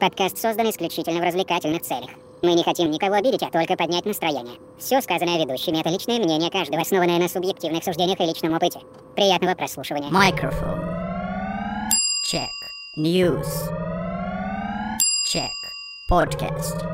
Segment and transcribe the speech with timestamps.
[0.00, 2.10] Подкаст создан исключительно в развлекательных целях.
[2.42, 4.58] Мы не хотим никого обидеть, а только поднять настроение.
[4.78, 8.80] Все сказанное ведущими— это личное мнение каждого, основанное на субъективных суждениях и личном опыте.
[9.14, 10.10] Приятного прослушивания.
[10.10, 10.82] Microphone.
[12.30, 12.50] Check.
[12.98, 13.70] News.
[15.32, 15.50] Check.
[16.10, 16.84] Podcast.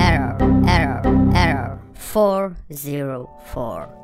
[0.00, 1.02] Error, error,
[1.34, 1.78] error.
[2.12, 3.99] 404.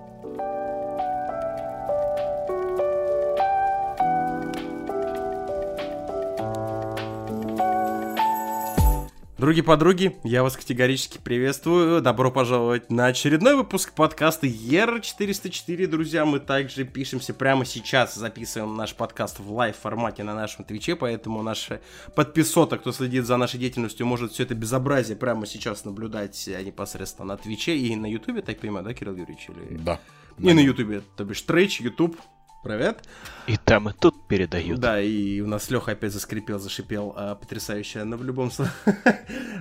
[9.38, 12.00] Други-подруги, я вас категорически приветствую.
[12.00, 16.24] Добро пожаловать на очередной выпуск подкаста ER404, друзья.
[16.24, 21.82] Мы также пишемся прямо сейчас, записываем наш подкаст в live-формате на нашем Твиче, поэтому наши
[22.14, 27.34] подписоты, кто следит за нашей деятельностью, может все это безобразие прямо сейчас наблюдать э, непосредственно
[27.34, 29.50] на Твиче и на Ютубе, так понимаю, да, Кирилл Юрьевич?
[29.50, 29.76] Или...
[29.76, 30.00] Да.
[30.38, 32.16] И на Ютубе, то бишь Твич, Ютуб,
[32.66, 32.98] Привет.
[33.46, 34.80] И там, и тут передают.
[34.80, 38.02] Да, и у нас Леха опять заскрипел, зашипел, а, потрясающе.
[38.02, 38.74] Но в любом случае,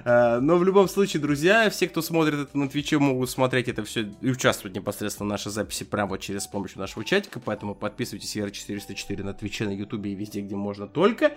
[0.42, 4.11] но в любом случае, друзья, все, кто смотрит это на Твиче, могут смотреть это все
[4.22, 9.36] и участвовать непосредственно в нашей записи прямо через помощью нашего чатика, поэтому подписывайтесь R404 на
[9.36, 11.33] Твиче, на Ютубе и везде, где можно только.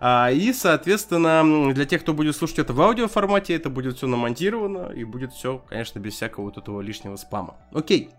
[0.00, 4.92] А, и, соответственно, для тех, кто будет слушать это в аудиоформате, это будет все намонтировано
[4.92, 7.56] и будет все, конечно, без всякого вот этого лишнего спама.
[7.72, 8.10] Окей.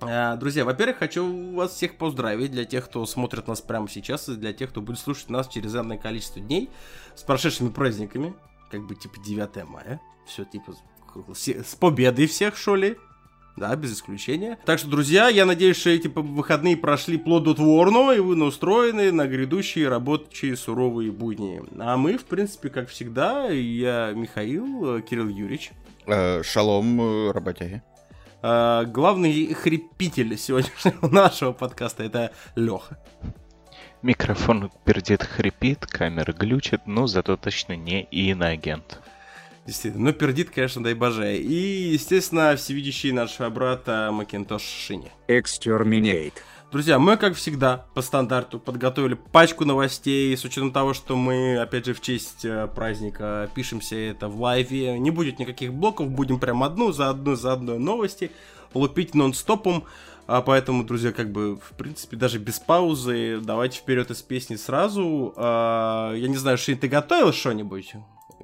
[0.00, 4.36] А, Друзья, во-первых, хочу вас всех поздравить для тех, кто смотрит нас прямо сейчас, и
[4.36, 6.70] для тех, кто будет слушать нас через энное количество дней
[7.14, 8.34] с прошедшими праздниками,
[8.70, 10.00] как бы типа 9 мая.
[10.26, 10.74] Все типа
[11.34, 12.96] с победой всех, что ли?
[13.56, 14.58] Да, без исключения.
[14.64, 19.88] Так что, друзья, я надеюсь, что эти выходные прошли плодотворно, и вы настроены на грядущие
[19.88, 21.62] рабочие суровые будни.
[21.78, 25.70] А мы, в принципе, как всегда, я Михаил, Кирилл Юрьевич.
[26.06, 27.82] Э, шалом, э, работяги.
[28.44, 32.98] Uh, главный хрипитель сегодняшнего нашего подкаста это Леха.
[34.02, 39.00] Микрофон пердит, хрипит, камера глючит, но зато точно не иноагент.
[39.64, 41.38] Действительно, ну пердит, конечно, дай боже.
[41.38, 45.10] И, естественно, всевидящий нашего брата Макинтош Шини.
[45.26, 46.34] Exterminate.
[46.74, 51.86] Друзья, мы, как всегда, по стандарту подготовили пачку новостей, с учетом того, что мы, опять
[51.86, 54.98] же, в честь э, праздника пишемся это в лайве.
[54.98, 58.32] Не будет никаких блоков, будем прям одну за одну за одной новости
[58.74, 59.84] лупить нон-стопом.
[60.26, 65.32] А поэтому, друзья, как бы, в принципе, даже без паузы, давайте вперед из песни сразу.
[65.36, 67.92] А, я не знаю, что ты готовил что-нибудь?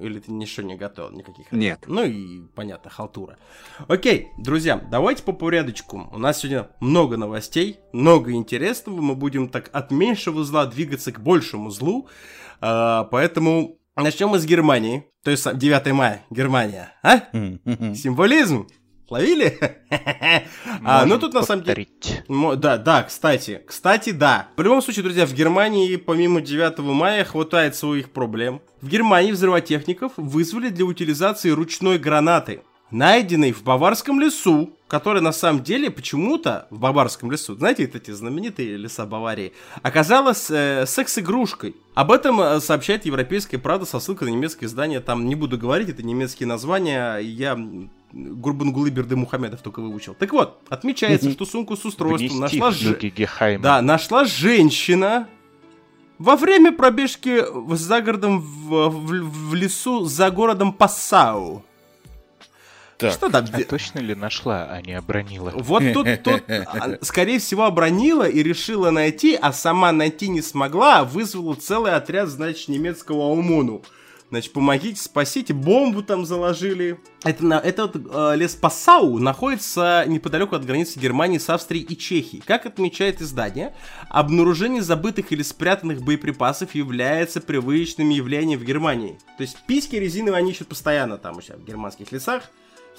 [0.01, 1.51] Или ты ничего не готовил, никаких?
[1.51, 1.83] Нет.
[1.87, 3.37] Ну и, понятно, халтура.
[3.87, 6.09] Окей, друзья, давайте по порядочку.
[6.11, 8.99] У нас сегодня много новостей, много интересного.
[8.99, 12.07] Мы будем так от меньшего зла двигаться к большему злу.
[12.59, 15.05] А, поэтому начнем мы с Германии.
[15.23, 16.93] То есть 9 мая, Германия.
[17.03, 17.19] А?
[17.93, 18.67] Символизм?
[19.11, 19.59] Ловили?
[20.85, 21.85] а, ну тут на самом деле...
[22.29, 23.61] Да, да, кстати.
[23.67, 24.47] Кстати, да.
[24.55, 28.61] В любом случае, друзья, в Германии помимо 9 мая хватает своих проблем.
[28.79, 32.61] В Германии взрывотехников вызвали для утилизации ручной гранаты,
[32.91, 38.77] найденной в Баварском лесу, который на самом деле почему-то в Баварском лесу, знаете, эти знаменитые
[38.77, 41.75] леса Баварии, оказалась э, секс-игрушкой.
[41.93, 44.99] Об этом э, сообщает Европейская правда со ссылкой на немецкое издание.
[44.99, 47.17] Там не буду говорить, это немецкие названия.
[47.17, 47.57] Я
[48.11, 50.13] Гурбангулы Берды Мухамедов только выучил.
[50.13, 52.97] Так вот, отмечается, что сумку с устройством нашла, ж...
[53.61, 55.27] да, нашла женщина
[56.19, 61.63] во время пробежки за городом в, в, в лесу за городом Пассау.
[63.01, 63.13] Так.
[63.13, 63.45] Что там?
[63.51, 65.51] А точно ли нашла, а не обронила?
[65.55, 70.99] Вот тут, тут, а, скорее всего, обронила и решила найти, а сама найти не смогла,
[70.99, 73.81] а вызвала целый отряд, значит, немецкого ОМОНу.
[74.29, 76.97] Значит, помогите, спасите, бомбу там заложили.
[77.25, 82.41] Это, на, этот э, лес Пассау находится неподалеку от границы Германии с Австрией и Чехией.
[82.45, 83.75] Как отмечает издание,
[84.07, 89.19] обнаружение забытых или спрятанных боеприпасов является привычным явлением в Германии.
[89.37, 92.43] То есть письки резиновые они ищут постоянно там у себя в германских лесах.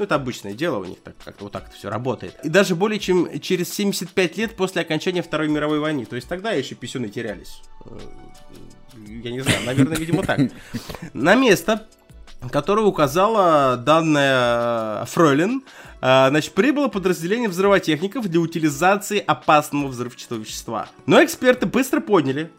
[0.02, 2.34] Ну, это обычное дело у них, так как-то вот так это все работает.
[2.42, 6.06] И даже более чем через 75 лет после окончания Второй мировой войны.
[6.06, 7.98] То есть тогда еще писюны терялись э,
[9.06, 10.40] я не знаю, наверное, видимо так.
[11.12, 11.86] На место,
[12.50, 15.62] которое указала данная Фройлен,
[16.00, 20.88] э, значит, прибыло подразделение взрывотехников для утилизации опасного взрывчатого вещества.
[21.06, 22.50] Но эксперты быстро поняли,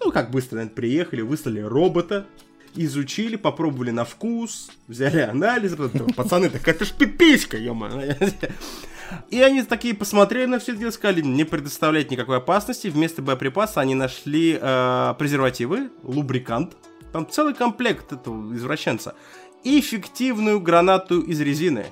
[0.00, 2.24] ну как быстро, наверное, приехали, выслали робота,
[2.74, 5.74] изучили, попробовали на вкус, взяли анализ,
[6.16, 7.74] пацаны, так это ж пиписька, ё
[9.30, 12.88] и они такие посмотрели на все это дело, сказали, не предоставляет никакой опасности.
[12.88, 16.76] Вместо боеприпаса они нашли э, презервативы, лубрикант,
[17.12, 19.14] там целый комплект этого извращенца,
[19.64, 21.86] и эффективную гранату из резины.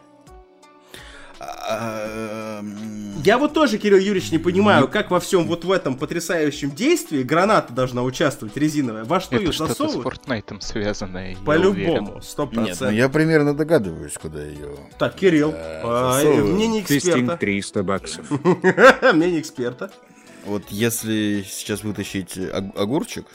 [3.20, 6.70] А, Я вот тоже, Кирилл Юрьевич, не понимаю, как во всем вот в этом потрясающем
[6.70, 9.04] действии граната должна участвовать резиновая.
[9.04, 10.02] Во что ее Это что-то с засовывают?
[10.04, 11.36] Фортнайтом связанное.
[11.44, 12.92] По-любому, сто Нет, ну процентов.
[12.94, 14.76] я примерно догадываюсь, куда ее.
[14.98, 16.54] Так, Кирилл, Да, а, засовывают.
[16.56, 17.36] мне не Фистинг эксперта.
[17.36, 18.30] 300 баксов.
[19.14, 19.90] Мне не эксперта.
[20.46, 23.26] Вот если сейчас вытащить ог- огурчик,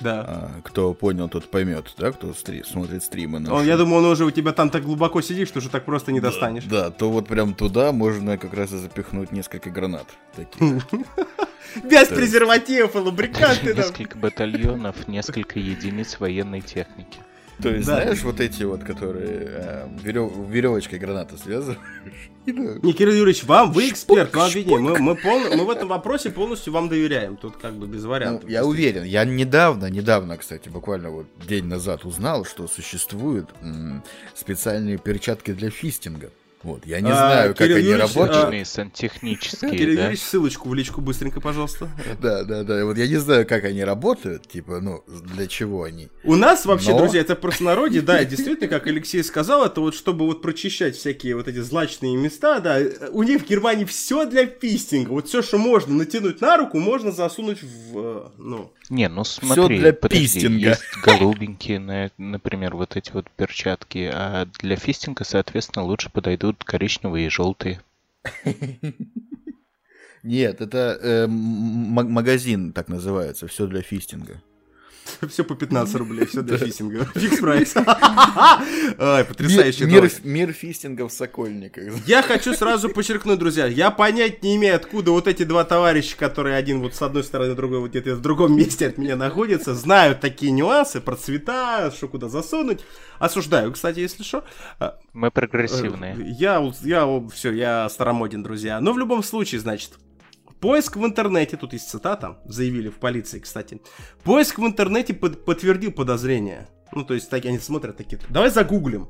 [0.00, 0.24] Да.
[0.26, 3.52] а, кто понял, тот поймет, да, кто стри- смотрит стримы наши.
[3.52, 6.12] Он, я думаю, он уже у тебя там так глубоко сидит, что уже так просто
[6.12, 6.64] не достанешь.
[6.64, 10.06] Да, то вот прям туда можно как раз и запихнуть несколько гранат.
[10.36, 10.82] Таких.
[11.84, 13.74] Без презервативов и лубриканты.
[13.74, 17.18] Несколько батальонов, несколько единиц военной техники.
[17.62, 18.02] То есть, Да.
[18.02, 21.78] знаешь, вот эти вот, которые э, верев- веревочкой гранаты связываешь.
[22.46, 24.78] Не, Кирилл Юрьевич, вам, вы эксперт, вам виднее.
[24.78, 27.36] Мы, мы, пол- мы в этом вопросе полностью вам доверяем.
[27.36, 28.48] Тут как бы без Ну, вариантов.
[28.48, 34.02] я уверен, я недавно, недавно, кстати, буквально вот день назад узнал, что существуют м,
[34.34, 36.30] специальные перчатки для фистинга.
[36.64, 38.62] Вот, я не А, знаю, как Кирилл они Юрьевич, работают.
[38.62, 40.02] а- сантехнические, Кирилл да?
[40.02, 41.88] Юрьевич, ссылочку в личку быстренько, пожалуйста.
[42.20, 42.84] Да, да, да.
[42.84, 46.08] Вот я не знаю, как они работают, типа, ну, для чего они.
[46.24, 49.94] У нас вообще, Но- друзья, это в простонародье, да, действительно, как Алексей сказал, это вот
[49.94, 52.78] чтобы вот прочищать всякие вот эти злачные места, да,
[53.12, 57.12] у них в Германии все для фистинга, вот все, что можно натянуть на руку, можно
[57.12, 60.68] засунуть в, э, ну, Не, ну смотри, для подожди, пистинга.
[60.70, 67.26] есть голубенькие, на- например, вот эти вот перчатки, а для фистинга, соответственно, лучше подойдут коричневые
[67.26, 67.80] и желтые.
[70.22, 74.42] Нет, это э, магазин так называется, все для фистинга.
[75.28, 77.04] все по 15 рублей, все для фистинга.
[77.14, 77.74] Фикс прайс.
[78.98, 79.86] Ай, потрясающая
[80.24, 82.06] мир, фистинга в Сокольниках.
[82.06, 86.56] Я хочу сразу подчеркнуть, друзья, я понять не имею, откуда вот эти два товарища, которые
[86.56, 90.20] один вот с одной стороны, другой вот где-то в другом месте от меня находятся, знают
[90.20, 92.80] такие нюансы про цвета, что куда засунуть.
[93.18, 94.44] Осуждаю, кстати, если что.
[94.78, 96.14] А, Мы прогрессивные.
[96.14, 98.80] Э, Я, я, все, я старомоден, друзья.
[98.80, 99.92] Но в любом случае, значит,
[100.60, 103.80] поиск в интернете, тут есть цитата, заявили в полиции, кстати.
[104.24, 106.68] Поиск в интернете под- подтвердил подозрения.
[106.92, 109.08] Ну, то есть, так, они смотрят такие, давай загуглим.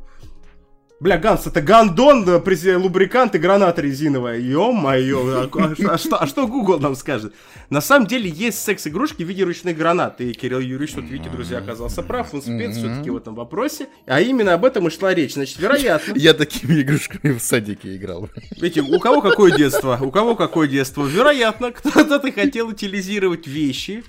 [1.01, 4.41] Бля, Ганс, это гандон, през- лубрикант и граната резиновая.
[4.41, 7.35] Ё-моё, а, а- а что, а что Google нам скажет?
[7.71, 10.21] На самом деле есть секс-игрушки в виде ручных гранат.
[10.21, 12.35] И Кирилл Юрьевич, вот видите, друзья, оказался прав.
[12.35, 13.87] Он спец все-таки в этом вопросе.
[14.07, 15.35] А именно об этом и шла речь.
[15.35, 16.15] Значит, вероятно.
[16.17, 18.29] Я такими игрушками в садике играл.
[18.61, 19.97] Видите, у кого какое детство?
[20.03, 21.07] У кого какое детство?
[21.07, 24.03] Вероятно, кто-то хотел утилизировать вещи.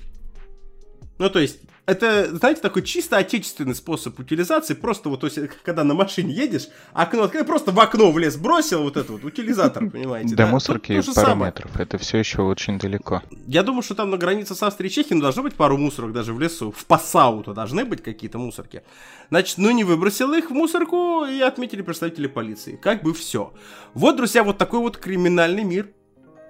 [1.18, 1.60] Ну, то есть,
[1.90, 4.74] это, знаете, такой чисто отечественный способ утилизации.
[4.74, 8.36] Просто вот, то есть, когда на машине едешь, окно открыл, просто в окно в лес
[8.36, 10.30] бросил вот этот вот утилизатор, понимаете?
[10.30, 10.46] До да?
[10.46, 11.52] мусорки пару самое.
[11.52, 11.78] метров.
[11.78, 13.22] Это все еще очень далеко.
[13.46, 16.12] Я думаю, что там на границе с Австрией и Чехией ну, должно быть пару мусорок
[16.12, 16.70] даже в лесу.
[16.70, 18.82] В Пассау-то должны быть какие-то мусорки.
[19.30, 22.78] Значит, ну не выбросил их в мусорку и отметили представители полиции.
[22.80, 23.52] Как бы все.
[23.94, 25.88] Вот, друзья, вот такой вот криминальный мир.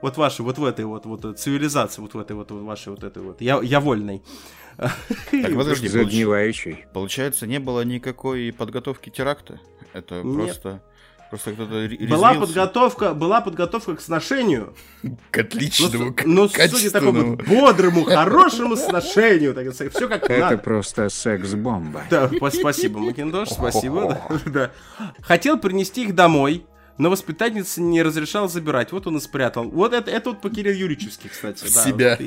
[0.02, 2.88] Вот вашей, вот в этой вот, вот э, цивилизации, вот в этой вот, вот вашей
[2.88, 4.22] вот этой вот, я, я вольной.
[4.80, 6.84] Так, подожди, Загнивающий.
[6.92, 9.60] получается, не было никакой подготовки теракта?
[9.92, 10.34] Это Нет.
[10.34, 10.82] просто...
[11.30, 14.74] Просто кто-то Была подготовка, была подготовка к сношению.
[15.30, 19.54] К отличному, Ну, к с- ну, судя такому бодрому, хорошему сношению.
[19.54, 20.58] Так все как Это надо.
[20.58, 22.02] просто секс-бомба.
[22.10, 24.20] Да, па- спасибо, Макинтош, спасибо.
[24.46, 24.70] да, да.
[25.22, 26.66] Хотел принести их домой,
[27.00, 28.92] но воспитательница не разрешала забирать.
[28.92, 29.64] Вот он и спрятал.
[29.70, 31.64] Вот это, это вот по Кирилл Юрьевичевски, кстати.
[31.64, 32.18] В да, себя.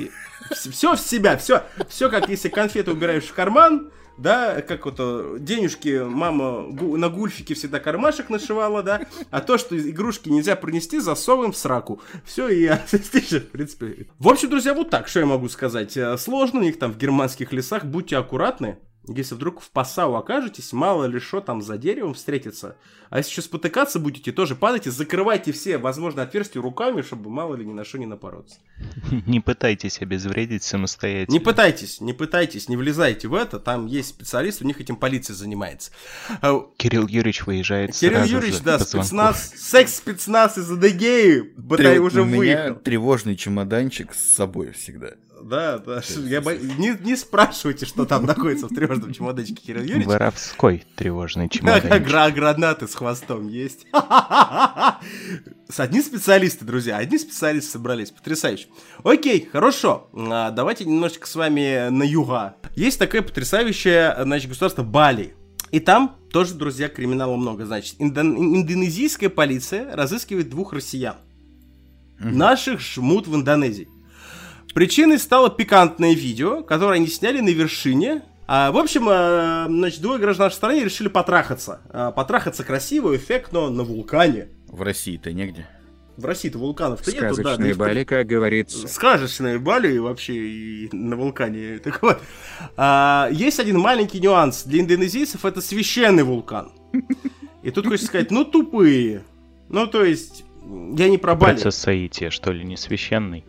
[0.50, 5.38] все в себя, все, все как если конфеты убираешь в карман, да, как вот э,
[5.40, 11.52] денежки мама на гульфике всегда кармашек нашивала, да, а то, что игрушки нельзя принести, засовываем
[11.52, 12.02] в сраку.
[12.26, 14.08] Все, и я, в принципе.
[14.18, 15.96] В общем, друзья, вот так, что я могу сказать.
[15.98, 18.80] Э, Сложно у них там в германских лесах, будьте аккуратны.
[19.08, 22.78] Если вдруг в Пассау окажетесь, мало ли что там за деревом встретится.
[23.10, 27.66] А если еще спотыкаться будете, тоже падайте, закрывайте все возможные отверстия руками, чтобы мало ли
[27.66, 28.58] ни на что не напороться.
[29.28, 31.34] Не пытайтесь обезвредить самостоятельно.
[31.34, 33.60] Не пытайтесь, не пытайтесь, не влезайте в это.
[33.60, 35.92] Там есть специалист, у них этим полиция занимается.
[36.42, 42.22] А, Кирилл Юрьевич выезжает Кирилл сразу Юрьевич, же да, спецназ, секс-спецназ из Адыгеи, Трев- уже
[42.22, 42.76] у меня выехал.
[42.76, 45.12] тревожный чемоданчик с собой всегда.
[45.44, 50.08] Да, да, я бо- не, не спрашивайте, что там находится в тревожном чемоданчике Кирилл Юрьевич.
[50.08, 52.04] Воровской тревожный чемоданчик.
[52.08, 53.86] гра- гранаты с хвостом есть.
[55.70, 58.12] С одни специалисты, друзья, одни специалисты собрались.
[58.12, 58.68] Потрясающе.
[59.04, 60.10] Окей, хорошо.
[60.14, 62.56] А, Давайте немножечко с вами на юга.
[62.76, 65.34] Есть такое потрясающее, значит, государство Бали.
[65.72, 67.66] И там тоже, друзья, криминала много.
[67.66, 71.16] Значит, индон- индонезийская полиция разыскивает двух россиян.
[72.20, 73.90] Наших жмут в Индонезии.
[74.74, 78.24] Причиной стало пикантное видео, которое они сняли на вершине.
[78.48, 81.82] А, в общем, а, значит, двое граждан нашей страны решили потрахаться.
[81.90, 84.48] А, потрахаться красиво, эффектно, на вулкане.
[84.68, 85.68] В России-то негде.
[86.18, 87.34] В России-то вулканов-то нету, да.
[87.34, 88.88] Сказочные Бали, как говорится.
[88.88, 91.80] Сказочные Бали вообще и на вулкане.
[91.80, 92.20] Так вот,
[92.76, 94.64] а, есть один маленький нюанс.
[94.64, 96.72] Для индонезийцев это священный вулкан.
[97.62, 99.24] И тут хочется сказать, ну тупые.
[99.70, 100.44] Ну то есть,
[100.98, 101.54] я не про Бали.
[101.54, 103.46] Процесс соития, что ли, не священный?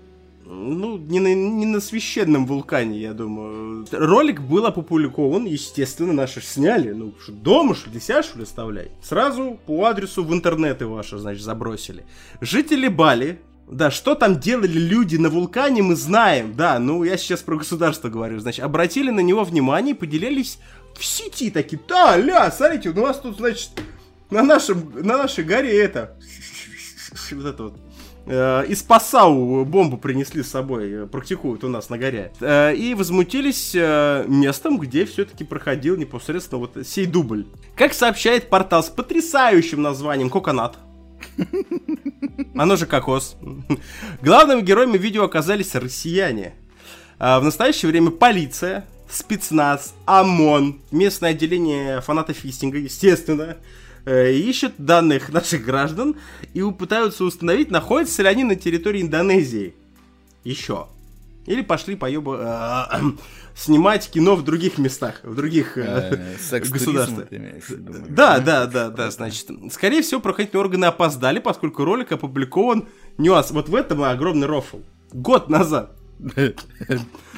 [0.54, 3.86] Ну, не на, не на священном вулкане, я думаю.
[3.90, 6.92] Ролик был опубликован, естественно, наши сняли.
[6.92, 8.90] Ну, что, дома, что ли, себя, что ли, оставлять?
[9.02, 12.04] Сразу по адресу в интернеты ваши, значит, забросили.
[12.40, 17.40] Жители Бали, да, что там делали люди на вулкане, мы знаем, да, ну, я сейчас
[17.40, 20.58] про государство говорю, значит, обратили на него внимание и поделились
[20.94, 23.70] в сети такие, да, ля, смотрите, у вас тут, значит,
[24.30, 26.16] на, нашем, на нашей горе это,
[27.32, 27.78] вот это вот,
[28.26, 32.32] из Пасау бомбу принесли с собой, э, практикуют у нас на горе.
[32.40, 37.46] Э, и возмутились э, местом, где все-таки проходил непосредственно вот сей дубль.
[37.76, 40.78] Как сообщает портал с потрясающим названием Коконат.
[42.54, 43.36] Оно же кокос.
[44.22, 46.54] Главными героями видео оказались россияне.
[47.18, 53.56] В настоящее время полиция, спецназ, ОМОН, местное отделение фанатов фистинга, естественно, э,
[54.06, 56.16] ищут данных наших граждан
[56.52, 59.74] и пытаются установить, находятся ли они на территории Индонезии.
[60.44, 60.86] Еще.
[61.46, 63.02] Или пошли поеба э,
[63.54, 67.30] снимать кино в других местах, в других э, Э, государствах.
[67.30, 68.06] виду?
[68.08, 73.50] Да, да, да, да, значит, скорее всего, правоохранительные органы опоздали, поскольку ролик опубликован нюанс.
[73.50, 74.78] Вот в этом огромный рофл.
[75.12, 75.94] Год назад.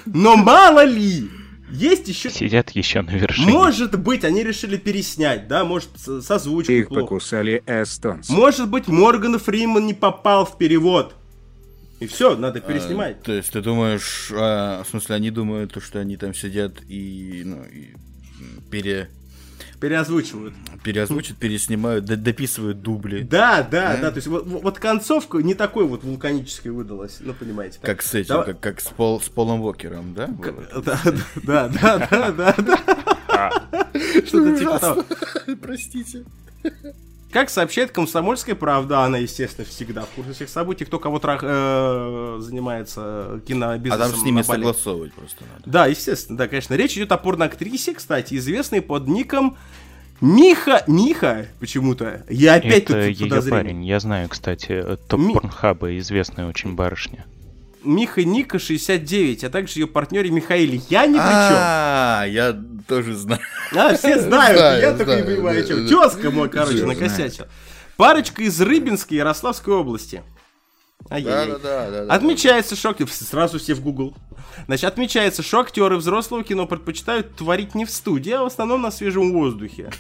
[0.07, 1.29] Но мало ли,
[1.71, 2.31] есть еще...
[2.31, 3.53] Сидят еще на вершине.
[3.53, 7.03] Может быть, они решили переснять, да, может, с, озвучкой Их плохо.
[7.03, 8.33] покусали эстонцы.
[8.33, 11.15] Может быть, Морган Фриман не попал в перевод.
[11.99, 13.17] И все, надо переснимать.
[13.21, 16.75] Э, То есть ты думаешь, а, в смысле, они думают, то, что они там сидят
[16.89, 17.95] и, ну, и
[18.71, 19.09] пере,
[19.81, 20.55] Переозвучивают.
[20.83, 23.23] переозвучат, переснимают, дописывают дубли.
[23.23, 27.79] Да, да, да, то есть вот, вот концовка не такой вот вулканической выдалась, ну, понимаете.
[27.83, 30.29] Как с этим, Давай- как, как с, Пол, с Полом Уокером, да?
[30.29, 30.83] было?
[30.83, 31.01] Да,
[31.45, 33.87] да, да, да, да, да.
[34.27, 35.05] Что-то типа того.
[35.63, 36.25] Простите.
[37.37, 42.37] Как сообщает Комсомольская правда, она, естественно, всегда в курсе всех событий, кто кого трах, э,
[42.41, 44.11] занимается А кинобизнесом.
[44.11, 44.61] там с ними на Бали.
[44.63, 45.63] согласовывать просто надо.
[45.71, 46.73] Да, естественно, да, конечно.
[46.73, 49.59] Речь идет о порноактрисе, кстати, известной под ником
[50.23, 52.25] Миха, Миха, почему-то.
[52.31, 53.51] Я опять Это тут ее подозрение.
[53.65, 53.85] парень.
[53.85, 57.27] Я знаю, кстати, э, топ Ми- порнхаба, известная очень барышня.
[57.87, 60.81] Миха Ника 69, а также ее партнере Михаиле.
[60.89, 61.57] Я ни при чем.
[61.59, 63.41] А, я тоже знаю.
[63.75, 65.87] А, все знают, Знаю, я только не понимаю, да, чем.
[65.87, 67.47] Тезка мой, короче, накосячил.
[67.97, 70.23] Парочка из Рыбинской Ярославской области.
[71.09, 71.59] Ай-яй-яй.
[71.63, 72.13] Да-да-да.
[72.13, 74.15] Отмечается, что ак- сразу все в Google.
[74.67, 78.91] Значит, отмечается, что актеры взрослого кино предпочитают творить не в студии, а в основном на
[78.91, 79.91] свежем воздухе.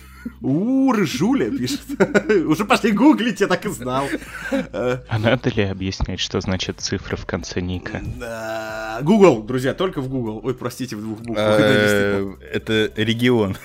[0.40, 1.80] У, рыжуля пишет.
[2.46, 4.06] Уже пошли гуглить, я так и знал.
[4.50, 8.00] Э, А надо ли объяснять, что значит цифра в конце ника?
[8.18, 10.40] да, Google, друзья, только в Google.
[10.42, 11.36] Ой, простите, в двух буквах.
[11.58, 11.64] Да.
[11.68, 13.56] Э, Это регион.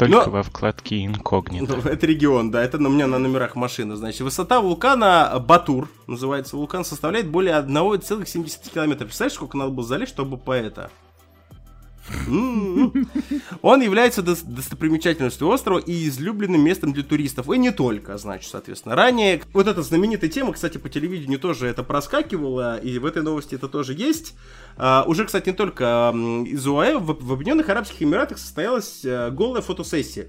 [0.00, 1.76] Только Но- во вкладке инкогнито.
[1.76, 3.96] Ну, Это регион, да, это у меня на номерах машины.
[3.96, 9.04] Значит, высота вулкана Батур, называется вулкан, составляет более 1,7 километра.
[9.04, 10.90] Представляешь, сколько надо было залезть, чтобы по это?
[13.62, 17.50] Он является дос- достопримечательностью острова и излюбленным местом для туристов.
[17.50, 18.94] И не только, значит, соответственно.
[18.94, 23.54] Ранее вот эта знаменитая тема, кстати, по телевидению тоже это проскакивало, и в этой новости
[23.54, 24.34] это тоже есть.
[24.76, 26.14] А, уже, кстати, не только
[26.46, 30.28] из УАЭ, в, в Объединенных Арабских Эмиратах состоялась э, голая фотосессия.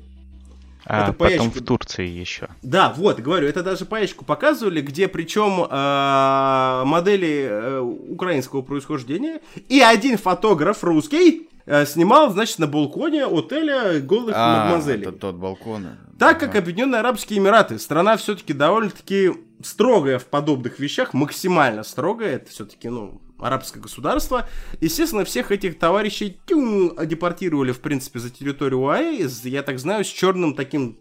[0.83, 1.59] А это по потом ящику.
[1.59, 2.49] в Турции еще.
[2.63, 9.79] Да, вот, говорю, это даже паечку показывали, где причем э, модели э, украинского происхождения и
[9.79, 11.47] один фотограф русский
[11.85, 15.03] снимал, значит, на балконе отеля голых А, мадемуазелей.
[15.07, 15.87] это тот балкон.
[16.19, 19.31] Так как Объединенные Арабские Эмираты, страна все-таки довольно-таки
[19.63, 24.47] строгая в подобных вещах, максимально строгая, это все-таки, ну, арабское государство,
[24.81, 30.07] естественно, всех этих товарищей тюм, депортировали, в принципе, за территорию УАЭ, я так знаю, с
[30.07, 30.99] черным таким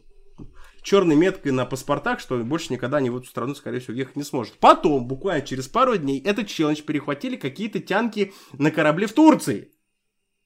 [0.83, 4.23] черной меткой на паспортах, что больше никогда они в эту страну, скорее всего, ехать не
[4.23, 4.55] сможет.
[4.59, 9.69] Потом, буквально через пару дней, этот челлендж перехватили какие-то тянки на корабле в Турции,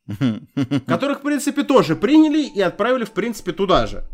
[0.87, 4.05] которых, в принципе, тоже приняли и отправили, в принципе, туда же.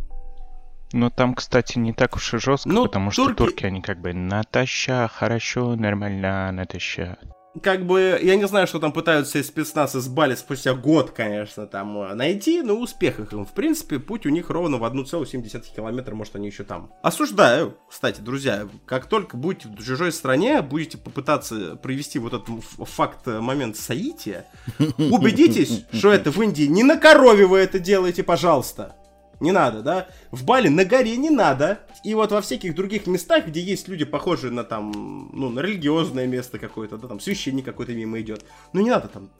[0.92, 4.00] Но там, кстати, не так уж и жестко, Ну, потому что турки- турки, они как
[4.00, 7.16] бы Наташа, хорошо, нормально, Наташа.
[7.62, 11.66] Как бы, я не знаю, что там пытаются из спецназ из Бали спустя год, конечно,
[11.66, 16.14] там э, найти, но успех их, в принципе, путь у них ровно в 1,7 километра,
[16.14, 16.92] может, они еще там.
[17.02, 23.26] Осуждаю, кстати, друзья, как только будете в чужой стране, будете попытаться провести вот этот факт,
[23.26, 24.46] э, момент соития,
[24.78, 28.96] убедитесь, что это в Индии, не на корове вы это делаете, пожалуйста.
[29.40, 30.08] Не надо, да.
[30.30, 31.80] В Бали на горе не надо.
[32.04, 36.26] И вот во всяких других местах, где есть люди, похожие на там, ну, на религиозное
[36.26, 38.44] место какое-то, да, там священник какой-то мимо идет.
[38.72, 39.30] Ну, не надо там,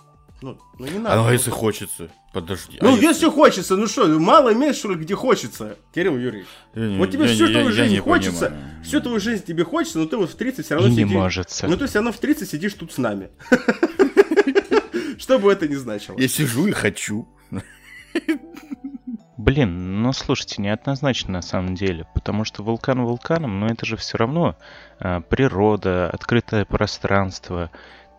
[0.43, 1.21] ну, ну не надо.
[1.21, 2.79] А ну, если хочется, подожди.
[2.81, 6.49] Ну, а если хочется, ну что, мало мест, ли, где хочется, Кирилл Юрьевич.
[6.75, 8.65] Я не- Вот тебе я всю я- твою я жизнь не хочется, понимаю.
[8.85, 11.11] всю твою жизнь тебе хочется, но ты вот в 30 все И равно не сидишь.
[11.13, 11.49] может.
[11.63, 13.29] Ну, ты все равно в 30 сидишь тут с нами.
[15.19, 16.19] Что бы это ни значило.
[16.19, 17.29] Я сижу и хочу.
[19.43, 24.19] Блин, ну слушайте, неоднозначно на самом деле, потому что вулкан вулканом, но это же все
[24.19, 24.55] равно
[24.99, 27.71] а, природа, открытое пространство.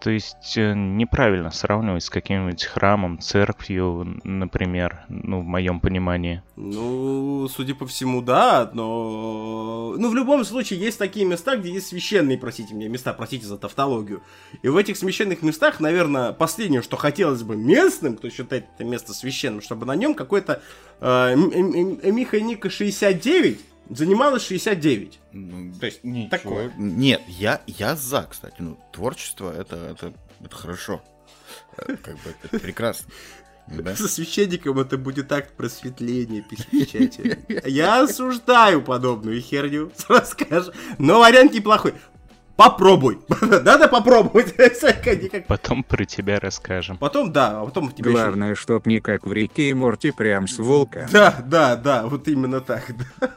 [0.02, 6.42] То есть э, неправильно сравнивать с каким-нибудь храмом, церковью, например, ну, в моем понимании.
[6.56, 9.94] Ну, судя по всему, да, но...
[9.96, 13.60] Ну, в любом случае, есть такие места, где есть священные, простите меня, места, простите за
[13.60, 14.24] тавтологию.
[14.64, 19.14] И в этих священных местах, наверное, последнее, что хотелось бы местным, кто считает это место
[19.14, 20.64] священным, чтобы на нем какой-то
[21.00, 23.60] э, м- м- м- Миха Ника 69
[23.96, 25.20] занималось 69.
[25.34, 26.72] Ну, То есть, такое.
[26.78, 28.56] Нет, я, я за, кстати.
[28.60, 31.02] Ну, творчество это, это, это хорошо.
[31.78, 33.12] Э, Как бы это прекрасно.
[33.68, 33.96] Да?
[33.96, 37.40] Со священником это будет акт просветления, печати.
[37.66, 40.72] Я осуждаю подобную херню, расскажу.
[40.98, 41.94] Но вариант неплохой.
[42.56, 43.20] Попробуй.
[43.42, 44.58] Надо попробовать.
[44.60, 45.48] Никак.
[45.48, 46.98] Потом про тебя расскажем.
[46.98, 50.48] Потом, да, а потом тебе еще- Главное, чтоб не как в реке и Морти прям
[50.48, 51.08] с вулкана.
[51.12, 52.92] Да, да, да, вот именно так.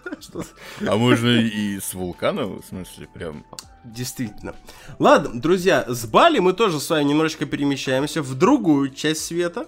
[0.86, 3.44] А можно и с вулкана, в смысле, прям...
[3.84, 4.54] Действительно.
[4.98, 9.66] Ладно, друзья, с Бали мы тоже с вами немножечко перемещаемся в другую часть света.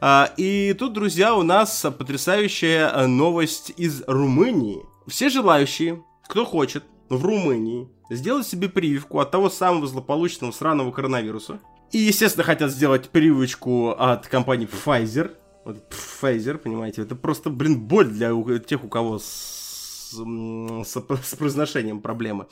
[0.00, 4.82] А, И тут, друзья, у нас потрясающая а, новость из Румынии.
[5.06, 11.60] Все желающие, кто хочет, в Румынии сделать себе прививку от того самого злополучного сраного коронавируса.
[11.92, 15.36] И, естественно, хотят сделать прививочку от компании Pfizer.
[15.64, 22.00] Вот Pfizer, понимаете, это просто, блин, боль для тех, у кого с, с, с произношением
[22.00, 22.46] проблемы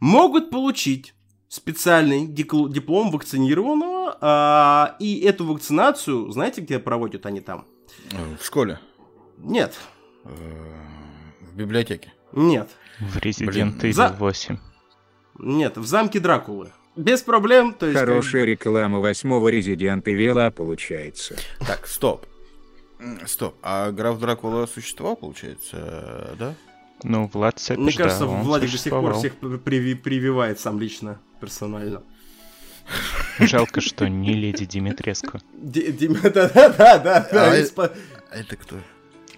[0.00, 1.14] могут получить
[1.48, 7.66] специальный диплом вакцинированного, а, и эту вакцинацию, знаете, где проводят они там?
[8.40, 8.78] В школе.
[9.38, 9.74] Нет,
[10.24, 10.30] Э,
[11.40, 12.12] В библиотеке.
[12.32, 12.68] нет,
[12.98, 14.58] В Resident Блин, Evil за- 8.
[15.38, 16.72] Нет, в замке Дракулы.
[16.96, 17.98] Без проблем, то есть...
[17.98, 21.36] как- Хорошая реклама восьмого резидента Вела получается.
[21.66, 22.24] Так, стоп.
[23.26, 23.54] Стоп.
[23.62, 26.54] А граф Дракула существовал, получается, да?
[27.02, 31.20] Ну, Влад Цепиш, Мне кажется, да, Владик до сих пор всех приви- прививает сам лично,
[31.40, 32.02] персонально.
[33.38, 35.40] Жалко, что не леди Димитреску.
[35.52, 37.92] Ди- Дим- Да-да-да, А, э- да.
[38.30, 38.76] А это кто?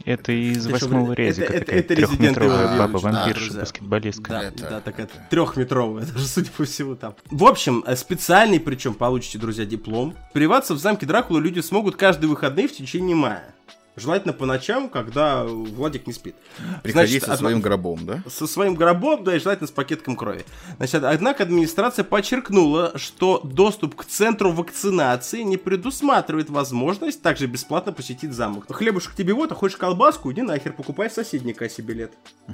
[0.08, 4.30] Это из Это восьмого это- резика это- такая это Evil трехметровая Village, баба-вампирша, да, баскетболистка.
[4.30, 7.14] Да, Это- да, такая это- трехметровая, даже судя по всему там.
[7.30, 10.14] В общем, э, специальный, причем получите, друзья, диплом.
[10.32, 13.54] Приваться в замке Дракулы люди смогут каждые выходные в течение мая.
[13.98, 16.34] Желательно по ночам, когда Владик не спит.
[16.82, 18.22] Приходи Значит, со одна- своим гробом, да?
[18.28, 20.44] Со своим гробом, да, и желательно с пакетком крови.
[20.78, 28.32] Значит, однако администрация подчеркнула, что доступ к центру вакцинации не предусматривает возможность также бесплатно посетить
[28.32, 28.64] замок.
[28.72, 32.12] Хлебушек тебе вот, а хочешь колбаску, иди нахер, покупай в соседней кассе билет.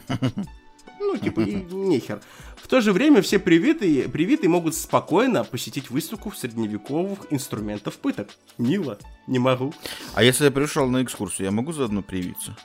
[1.04, 2.20] Ну, типа, и нехер.
[2.56, 8.30] В то же время все привитые, привитые могут спокойно посетить выставку средневековых инструментов пыток.
[8.56, 9.74] Мило, не могу.
[10.14, 12.56] А если я пришел на экскурсию, я могу заодно привиться?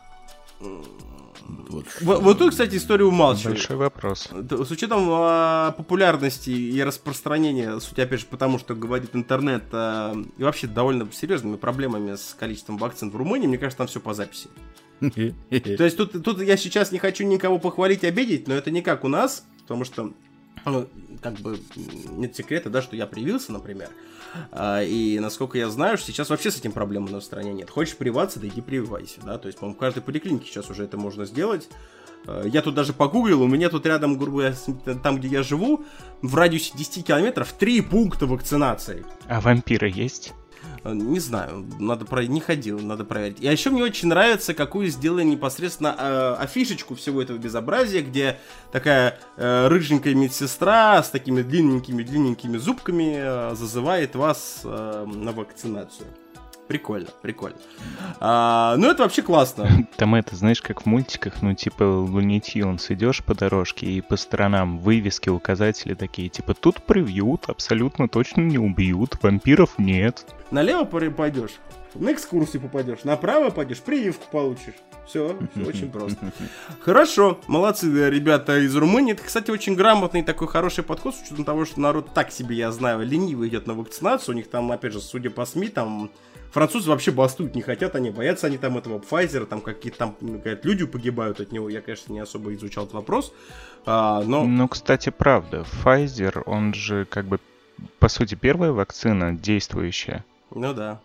[0.60, 3.58] Вот, Вот, вот тут, кстати, история умалчивает.
[3.58, 4.30] Большой вопрос.
[4.32, 10.44] С учетом а, популярности и распространения, суть опять же потому, что говорит интернет, а, и
[10.44, 14.50] вообще довольно серьезными проблемами с количеством вакцин в Румынии, мне кажется, там все по записи.
[15.00, 15.14] То
[15.84, 19.08] есть тут, тут я сейчас не хочу никого похвалить, обидеть, но это не как у
[19.08, 20.12] нас, потому что,
[20.66, 20.88] ну,
[21.22, 21.60] как бы,
[22.12, 23.90] нет секрета, да, что я привился, например,
[24.52, 27.54] А, и насколько я знаю, что сейчас вообще с этим проблем у нас в стране
[27.54, 27.70] нет.
[27.70, 30.98] Хочешь прививаться, да иди прививайся, да, то есть, по-моему, в каждой поликлинике сейчас уже это
[30.98, 31.68] можно сделать.
[32.28, 34.56] А, Я тут даже погуглил, у меня тут рядом, грубо говоря,
[35.02, 35.84] там, где я живу,
[36.22, 39.06] в радиусе 10 километров, три пункта вакцинации.
[39.28, 40.34] А вампиры есть?
[40.84, 42.26] Э, Не знаю, надо про...
[42.26, 43.42] не ходил, надо проверить.
[43.42, 48.38] И еще мне очень нравится, какую сделали непосредственно э, афишечку всего этого безобразия, где
[48.72, 56.08] такая э, рыженькая медсестра с такими длинненькими-длинненькими зубками э, зазывает вас э, на вакцинацию.
[56.70, 57.58] Прикольно, прикольно.
[58.20, 59.68] А, ну, это вообще классно.
[59.98, 64.16] Там это, знаешь, как в мультиках, ну, типа Луни Тюнс, идешь по дорожке, и по
[64.18, 70.28] сторонам вывески, указатели такие, типа, тут привьют, абсолютно точно не убьют, вампиров нет.
[70.52, 71.58] Налево пойдешь,
[71.96, 74.76] на экскурсию попадешь, направо пойдешь, прививку получишь.
[75.06, 76.32] Все, все очень просто.
[76.82, 79.14] Хорошо, молодцы ребята из Румынии.
[79.14, 82.72] Это, кстати, очень грамотный такой хороший подход, с учетом того, что народ так себе, я
[82.72, 84.36] знаю, лениво идет на вакцинацию.
[84.36, 86.12] У них там, опять же, судя по СМИ, там
[86.52, 90.66] Французы вообще бастуют не хотят, они боятся они там этого Pfizer, там какие-то там говорят,
[90.66, 91.70] люди погибают от него.
[91.70, 93.34] Я, конечно, не особо изучал этот вопрос,
[93.86, 94.44] а, но...
[94.44, 97.40] Ну, кстати, правда, Pfizer, он же как бы,
[98.00, 100.26] по сути, первая вакцина действующая.
[100.52, 101.00] Ну да.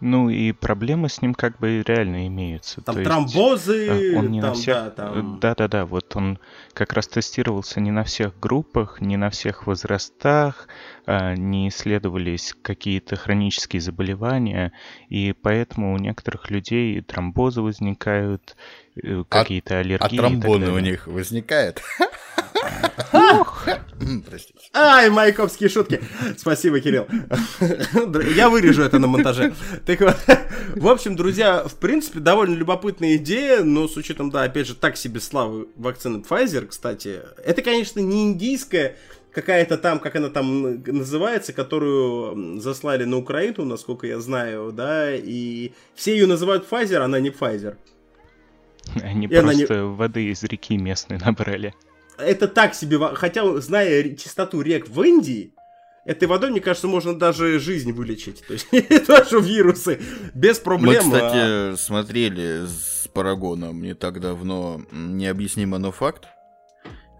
[0.00, 2.80] Ну и проблемы с ним как бы реально имеются.
[2.82, 4.74] Там То тромбозы, э, он не там, на всех...
[4.74, 5.40] да, там...
[5.40, 6.38] Да-да-да, вот он
[6.72, 10.68] как раз тестировался не на всех группах, не на всех возрастах,
[11.06, 14.72] а, не исследовались какие-то хронические заболевания,
[15.08, 18.56] и поэтому у некоторых людей тромбозы возникают,
[18.87, 18.87] э,
[19.28, 21.82] какие-то А аллергии так тромбоны у них возникает.
[24.26, 24.58] Простите.
[24.74, 26.00] Ай, майковские шутки.
[26.36, 27.06] Спасибо, Кирилл.
[28.34, 29.54] Я вырежу это на монтаже.
[29.86, 30.16] Так вот,
[30.76, 34.96] в общем, друзья, в принципе, довольно любопытная идея, но с учетом, да, опять же, так
[34.96, 37.20] себе славы вакцины Pfizer, кстати.
[37.44, 38.96] Это, конечно, не индийская,
[39.32, 45.72] какая-то там, как она там называется, которую заслали на Украину, насколько я знаю, да, и
[45.94, 47.76] все ее называют Pfizer, она не Pfizer.
[49.02, 51.74] Они И она не- просто воды из реки местной набрали.
[52.18, 55.52] это так себе, хотя, зная чистоту рек в Индии,
[56.04, 58.42] этой водой, мне кажется, можно даже жизнь вылечить.
[58.46, 58.66] То есть,
[59.06, 60.00] даже вирусы,
[60.34, 60.98] без Мы, проблем.
[60.98, 66.26] а, кстати, смотрели с Парагоном не так давно «Необъяснимо, но факт».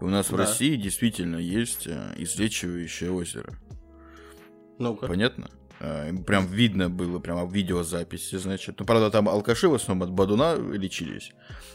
[0.01, 0.37] И у нас в Да.
[0.37, 3.53] России действительно есть э, излечивающее озеро.
[4.79, 5.07] Ну-ка.
[5.07, 5.49] Понятно?
[5.79, 8.79] Э, Прям видно было, прямо в видеозаписи, значит.
[8.79, 11.31] Ну, правда, там алкаши в основном от бадуна лечились.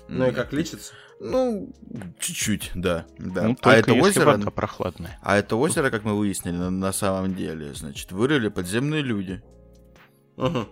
[0.08, 0.92] Ну и как лечится?
[1.20, 1.72] Ну,
[2.18, 3.06] чуть-чуть, да.
[3.18, 3.48] да.
[3.48, 4.26] Ну, а это озеро...
[4.26, 5.18] вода прохладная.
[5.22, 9.42] А это озеро, как мы выяснили, на, на самом деле, значит, вырыли подземные люди.
[10.36, 10.66] Ага.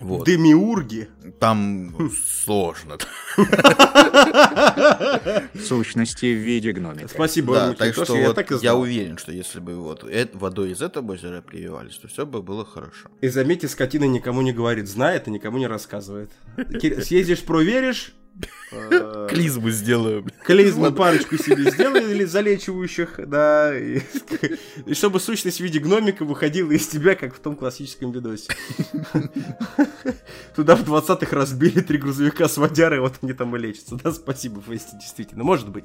[0.00, 0.26] Вот.
[0.26, 1.08] Демиурги.
[1.38, 2.10] Там
[2.44, 2.98] сложно.
[3.36, 3.46] В
[5.60, 7.06] сущности в виде гномика.
[7.08, 10.82] Спасибо, Да, так что я так и я уверен, что если бы вот водой из
[10.82, 13.08] этого озера прививались, то все бы было хорошо.
[13.20, 16.32] И заметьте, скотина никому не говорит, знает и никому не рассказывает.
[17.02, 18.14] Съездишь, проверишь,
[19.28, 20.26] Клизму сделаю.
[20.44, 24.00] клизму парочку себе сделали залечивающих, да, и,
[24.86, 28.52] и чтобы сущность в виде гномика выходила из тебя, как в том классическом видосе.
[30.56, 33.96] Туда в 20-х разбили три грузовика с водярой, вот они там и лечатся.
[34.02, 35.84] Да, спасибо, Фейсти, действительно, может быть.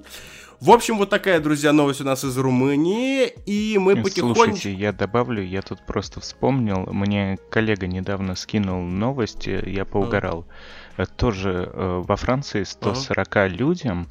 [0.59, 4.45] В общем, вот такая, друзья, новость у нас из Румынии, и мы потихонечку...
[4.45, 10.45] Слушайте, я добавлю, я тут просто вспомнил, мне коллега недавно скинул новости, я поугарал.
[10.47, 10.53] Э,
[11.05, 14.07] Тоже э, во Франции 140 людям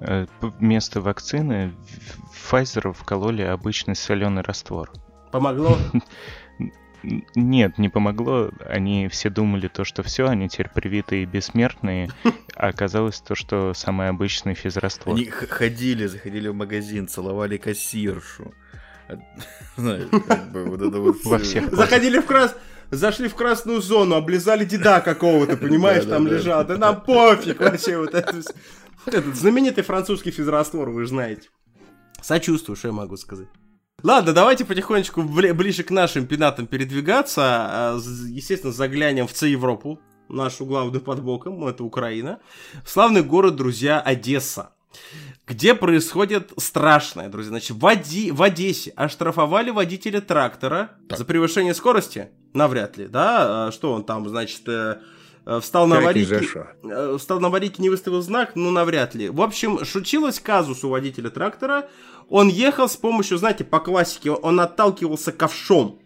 [0.00, 1.72] э, п- вместо вакцины
[2.30, 4.90] в- Pfizer вкололи обычный соленый раствор.
[5.32, 5.76] Помогло?
[7.36, 8.50] Нет, не помогло.
[8.68, 12.10] Они все думали то, что все, они теперь привитые и бессмертные,
[12.56, 15.14] а оказалось то, что самый обычный физраствор.
[15.14, 18.52] Они х- ходили, заходили в магазин, целовали кассиршу.
[19.76, 22.56] Во всех Заходили в крас...
[22.90, 26.64] Зашли в красную зону, облизали деда какого-то, понимаешь, там лежал.
[26.64, 28.42] Да нам пофиг вообще вот это.
[29.06, 31.48] Этот знаменитый французский физраствор, вы же знаете.
[32.22, 33.48] Сочувствую, что я могу сказать.
[34.02, 37.42] Ладно, давайте потихонечку бли- ближе к нашим пенатам передвигаться.
[37.42, 42.40] А, Естественно, заглянем в Ц-Европу, нашу главную под боком, это Украина.
[42.84, 44.70] Славный город, друзья, Одесса.
[45.46, 47.50] Где происходит страшное, друзья.
[47.50, 51.18] Значит, в, Оди- в Одессе оштрафовали водителя трактора Так.
[51.18, 52.30] за превышение скорости?
[52.56, 53.66] Навряд ли, да?
[53.68, 54.98] А Что он там, значит, э,
[55.44, 56.40] э, встал на аварийке...
[56.84, 59.28] Э, Встал на аварийке, не выставил знак, ну, навряд ли.
[59.28, 61.88] В общем, шучилось казус у водителя трактора.
[62.28, 66.00] Он ехал с помощью, знаете, по классике, он отталкивался ковшом.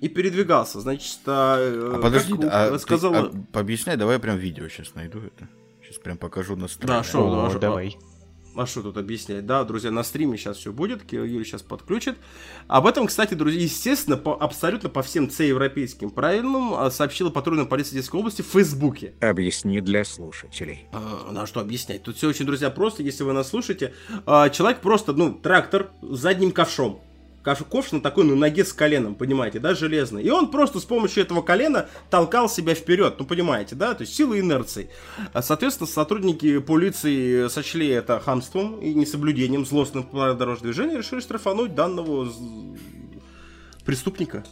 [0.00, 1.56] И передвигался, значит, а,
[1.94, 3.18] А подожди, как а, ты- сказала...
[3.18, 5.48] а пообъясняй, давай я прям видео сейчас найду это.
[5.82, 7.02] Сейчас прям покажу настроение.
[7.02, 7.96] Да, шо, О, да, шо, давай.
[8.56, 9.46] А что тут объяснять?
[9.46, 12.16] Да, друзья, на стриме сейчас все будет, Ки- Юля сейчас подключит.
[12.68, 17.98] Об этом, кстати, друзья, естественно, по, абсолютно по всем Ц-европейским правилам а, сообщила патрульная полиция
[17.98, 19.14] Одесской области в Фейсбуке.
[19.20, 20.86] Объясни для слушателей.
[20.92, 22.04] А, Ну, а что объяснять?
[22.04, 23.92] Тут все очень, друзья, просто, если вы нас слушаете.
[24.26, 27.00] А, Человек просто, ну, трактор с задним ковшом.
[27.44, 30.22] Ковш, на такой, ну, ноге с коленом, понимаете, да, железный.
[30.22, 34.14] И он просто с помощью этого колена толкал себя вперед, ну, понимаете, да, то есть
[34.14, 34.88] силой инерции.
[35.32, 41.20] А, Соответственно, сотрудники полиции сочли это хамством и несоблюдением злостным правил дорожного движения и решили
[41.20, 42.32] штрафануть данного
[43.84, 44.44] преступника.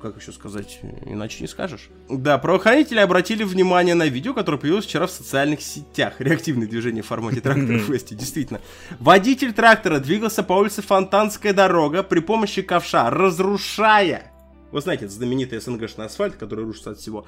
[0.00, 1.88] Как еще сказать, иначе не скажешь.
[2.08, 6.14] Да, правоохранители обратили внимание на видео, которое появилось вчера в социальных сетях.
[6.18, 8.60] Реактивное движение в формате трактора Фести, действительно.
[8.98, 14.30] Водитель трактора двигался по улице Фонтанская дорога при помощи ковша, разрушая
[14.72, 17.26] вы знаете, это знаменитый СНГшный асфальт, который рушится от всего.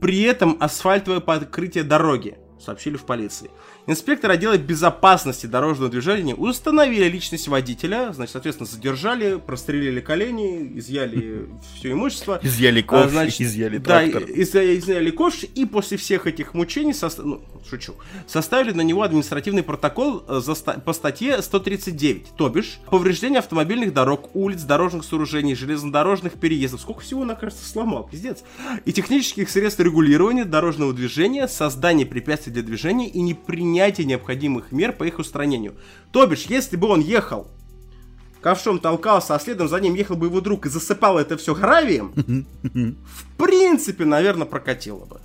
[0.00, 2.36] При этом асфальтовое покрытие дороги.
[2.60, 3.50] сообщили в полиции.
[3.86, 11.46] Инспектор отдела безопасности дорожного движения установили личность водителя, значит, соответственно, задержали, прострелили колени, изъяли
[11.78, 12.40] все имущество.
[12.42, 14.22] Изъяли А, ковш, значит, изъяли да, трактор.
[14.22, 17.92] из- изъяли ковш, и после всех этих мучений, сос- ну, шучу,
[18.26, 24.34] составили на него административный протокол э, за по статье 139, то бишь повреждение автомобильных дорог,
[24.34, 26.80] улиц, дорожных сооружений, железнодорожных переездов.
[26.80, 28.44] Сколько всего он, кажется, сломал, пиздец.
[28.86, 33.73] И технических средств регулирования дорожного движения, создание препятствий для движения и непринятие
[34.04, 35.74] необходимых мер по их устранению.
[36.12, 37.48] То бишь, если бы он ехал
[38.40, 42.12] ковшом толкался, а следом за ним ехал бы его друг и засыпал это все гравием,
[42.62, 45.20] в принципе, наверное, прокатило бы.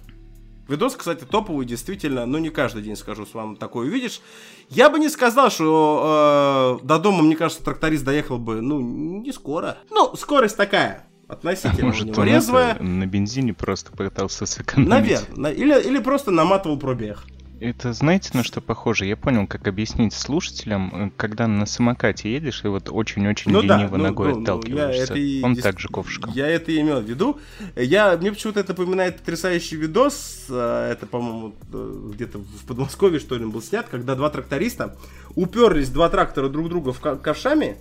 [0.69, 4.21] Видос, кстати, топовый, действительно, ну не каждый день, скажу, с вами такое увидишь.
[4.69, 9.33] Я бы не сказал, что э, до дома, мне кажется, тракторист доехал бы, ну, не
[9.33, 9.79] скоро.
[9.89, 12.79] Ну, скорость такая, относительно у Может, он резвая.
[12.79, 14.89] на бензине просто пытался сэкономить.
[14.89, 15.51] Наверное.
[15.51, 17.25] Или, или просто наматывал пробег.
[17.61, 19.05] Это знаете, на что похоже?
[19.05, 23.77] Я понял, как объяснить слушателям, э, когда на самокате едешь и вот очень-очень Ну да,
[23.77, 25.03] лениво ну, ногой ну, ну, я отталкиваешься.
[25.03, 26.31] это и Он дес- также ковшиком.
[26.33, 27.37] Я это и имел в виду.
[27.75, 30.45] Я, мне почему-то это напоминает потрясающий видос.
[30.49, 34.95] а, Это, по-моему, э, где-то в Подмосковье, что ли, был снят, когда два тракториста
[35.35, 37.75] уперлись два трактора друг друга в ко- ковшами.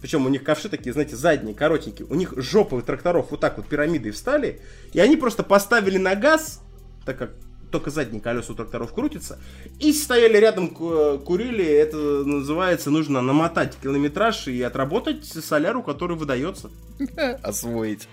[0.00, 2.06] Причем у них ковши такие, знаете, задние, коротенькие.
[2.08, 4.60] У них жопы тракторов вот так вот пирамидой встали.
[4.92, 6.62] И они просто поставили на газ,
[7.04, 7.30] так как
[7.70, 9.38] только задние колеса у тракторов крутятся,
[9.78, 11.64] и стояли рядом, ку- курили.
[11.64, 16.70] Это называется, нужно намотать километраж и отработать соляру, который выдается.
[17.42, 18.08] Освоить.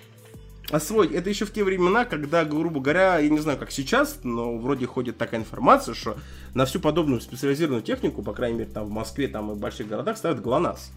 [0.72, 1.12] Освоить.
[1.12, 4.88] Это еще в те времена, когда, грубо говоря, я не знаю, как сейчас, но вроде
[4.88, 6.18] ходит такая информация, что
[6.54, 9.88] на всю подобную специализированную технику, по крайней мере, там в Москве, там и в больших
[9.88, 10.92] городах ставят ГЛОНАСС.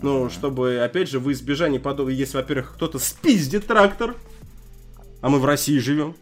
[0.00, 4.14] Ну, чтобы, опять же, в избежание подобного, если, во-первых, кто-то спиздит трактор,
[5.22, 6.14] а мы в России живем,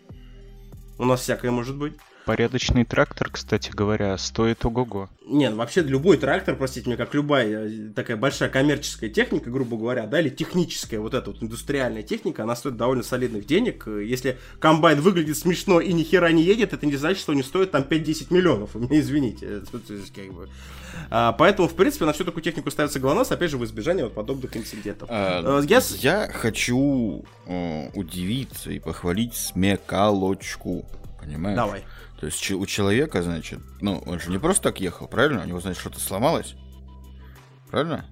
[1.03, 1.95] у нас всякое может быть.
[2.25, 5.09] Порядочный трактор, кстати говоря, стоит ого-го.
[5.27, 9.77] Не, ну вообще любой трактор, простите меня, как любая э, такая большая коммерческая техника, грубо
[9.77, 13.89] говоря, да, или техническая, вот эта вот индустриальная техника, она стоит довольно солидных денег.
[13.89, 17.39] Э, Если комбайн выглядит смешно и ни хера не едет, это не значит, что он
[17.39, 18.71] не стоит там 5-10 миллионов.
[18.75, 19.47] Вы меня извините.
[19.49, 19.63] Э,
[20.15, 20.49] как бы.
[21.11, 24.15] А, поэтому, в принципе, на всю такую технику ставится ГЛОНАСС, опять же, в избежание вот
[24.15, 25.09] подобных инцидентов.
[25.11, 27.25] А, я Я хочу
[27.95, 30.85] удивиться и похвалить смекалочку.
[31.21, 31.57] Понимаешь?
[31.57, 31.85] Давай.
[32.23, 35.43] То есть у человека, значит, ну, он же не просто так ехал, правильно?
[35.43, 36.55] У него, значит, что-то сломалось.
[37.69, 38.05] Правильно?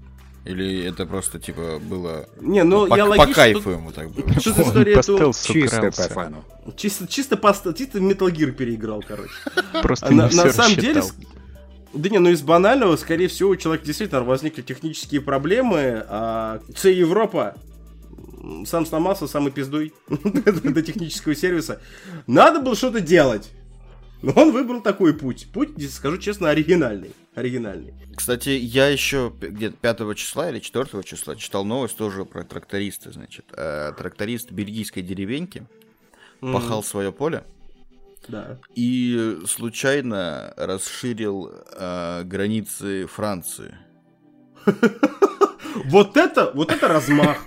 [0.44, 3.34] Или это просто, типа, было Не, ну по, я по логично...
[3.34, 4.24] кайфу ему так было?
[4.24, 6.44] Он история по эту- Чисто по фану.
[6.76, 9.30] Чисто, чисто, по, ст- чисто Metal Gear переиграл, короче.
[9.80, 11.02] Просто А не на, на самом деле,
[11.94, 16.88] да не, ну из банального, скорее всего, у человека действительно возникли технические проблемы, а вся
[16.88, 17.54] Европа
[18.66, 21.80] сам сломался, сам и пиздуй до технического сервиса.
[22.26, 23.52] Надо было что-то делать.
[24.22, 25.48] Но он выбрал такой путь.
[25.52, 27.12] Путь, скажу честно, оригинальный.
[27.34, 27.94] Оригинальный.
[28.14, 33.46] Кстати, я еще где-то 5 числа или 4 числа читал новость тоже про тракториста, значит.
[33.56, 35.66] Э, тракторист бельгийской деревеньки
[36.42, 37.44] М, пахал свое поле
[38.28, 38.58] Да.
[38.74, 43.74] и случайно расширил э, границы Франции.
[45.84, 47.38] Вот это, вот это размах.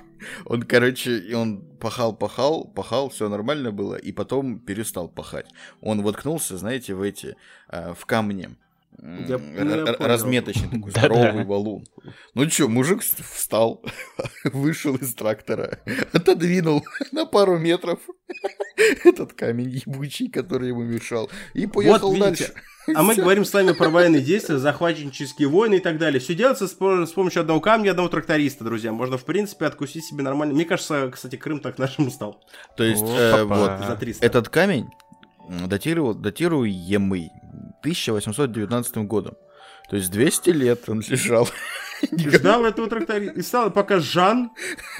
[0.46, 5.48] Он, короче, он пахал, пахал, пахал, все нормально было, и потом перестал пахать.
[5.82, 7.36] Он воткнулся, знаете, в эти,
[7.70, 8.50] э, в камни.
[9.02, 11.84] Я- я разметочный такой здоровый валун.
[12.34, 13.84] Ну чё, мужик встал,
[14.46, 15.80] вышел из трактора,
[16.14, 18.00] отодвинул на пару метров
[19.04, 22.54] этот камень ебучий, который ему мешал, и поехал видите, дальше.
[22.96, 26.20] А мы говорим с вами про военные действия, захватнические войны и так далее.
[26.20, 28.92] Все делается с, по- с помощью одного камня и одного тракториста, друзья.
[28.92, 30.54] Можно, в принципе, откусить себе нормально.
[30.54, 32.44] Мне кажется, кстати, Крым так нашему стал.
[32.76, 34.26] То есть, О, э, вот, За 300.
[34.26, 34.90] Этот камень
[35.48, 37.30] м, датировал, датируемый
[37.84, 39.36] 1819 годом.
[39.90, 41.48] То есть 200 лет он лежал.
[42.12, 43.40] Ждал этого тракториста.
[43.40, 44.52] И стал, пока Жан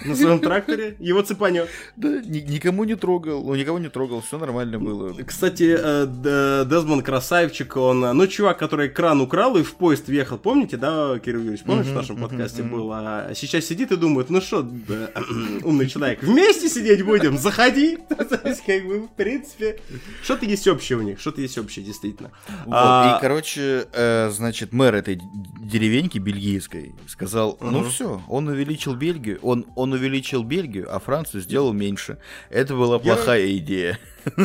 [0.06, 1.70] на своем тракторе его цепанет.
[1.96, 5.14] Да, ни- никому не трогал, ну никого не трогал, все нормально было.
[5.24, 10.38] Кстати, э, Дезмон красавчик, он, э, ну, чувак, который кран украл и в поезд въехал,
[10.38, 14.42] помните, да, Кирилл Юрьевич, помнишь, в нашем подкасте был, а сейчас сидит и думает, ну
[14.42, 14.60] что,
[15.64, 19.80] умный человек, вместе сидеть будем, заходи, То есть, как бы, в принципе,
[20.24, 22.32] что-то есть общее у них, что-то есть общее, действительно.
[22.66, 25.20] Вот, А, И, короче, э, значит, мэр этой
[25.62, 27.90] деревеньки бельгийской сказал, ну Мгм.
[27.90, 32.18] все, он увеличил Бельгию, он, он увеличил Бельгию, а Францию сделал меньше.
[32.50, 34.00] Это была плохая идея.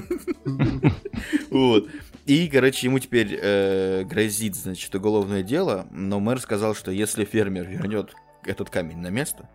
[1.51, 1.89] Вот.
[2.27, 7.67] И, короче, ему теперь э, грозит, значит, уголовное дело, но мэр сказал, что если фермер
[7.67, 8.13] вернет
[8.45, 9.49] этот камень на место,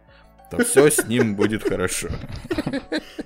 [0.49, 2.10] то все с ним будет хорошо.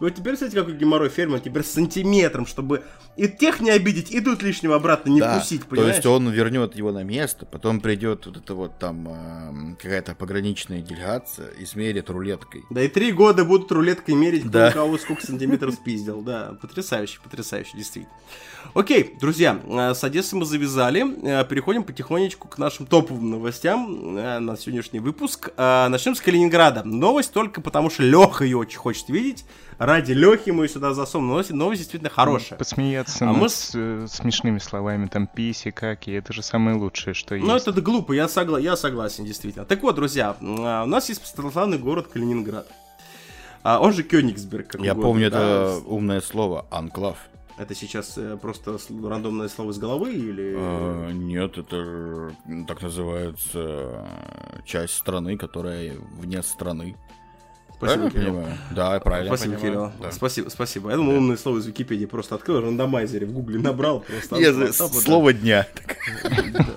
[0.00, 2.82] Вот теперь, кстати, какой геморрой фермер, теперь с сантиметром, чтобы
[3.16, 5.94] и тех не обидеть, и тут лишнего обратно не Да, вкусить, То понимаешь?
[5.96, 10.80] есть он вернет его на место, потом придет вот это вот там эм, какая-то пограничная
[10.80, 12.62] делегация и смерит рулеткой.
[12.70, 14.68] Да и три года будут рулеткой мерить, кто Да.
[14.70, 16.22] у кого сколько сантиметров спиздил.
[16.22, 18.14] Да, потрясающе, потрясающе, действительно.
[18.74, 21.04] Окей, друзья, э, с Одессы мы завязали.
[21.22, 25.50] Э, Переходим потихонечку к нашим топовым новостям э, на сегодняшний выпуск.
[25.56, 26.82] Начнем с Калининграда.
[26.84, 29.44] Новость только потому, что Леха ее очень хочет видеть.
[29.78, 31.28] Ради Лехи мы ее сюда засунем.
[31.28, 32.58] Новость, новость действительно хорошая.
[32.58, 37.14] Посмеяться А над мы с- э, смешными словами, там, писи, каки, это же самое лучшее,
[37.14, 37.46] что есть.
[37.46, 39.64] Ну, это глупо, я, согла- я согласен, действительно.
[39.64, 42.66] Так вот, друзья, а, у нас есть православный город Калининград.
[43.62, 44.68] А, он же Кёнигсберг.
[44.68, 45.38] как Я угодно, помню да.
[45.38, 47.16] это умное слово анклав.
[47.56, 50.54] Это сейчас э, просто рандомное слово из головы или...
[50.56, 52.32] Э, Нет, это
[52.66, 54.04] так называется э,
[54.66, 56.96] часть страны, которая вне страны.
[57.86, 58.26] Спасибо, Кирилл.
[58.34, 58.58] понимаю?
[58.70, 59.90] Да, правильно Спасибо, понимаю.
[59.90, 59.92] Кирилл.
[60.02, 60.12] Да.
[60.12, 60.90] Спасибо, спасибо.
[60.90, 64.00] Я думал, умное слово из Википедии просто открыл, рандомайзере в гугле набрал.
[64.00, 65.66] Просто Я слово дня.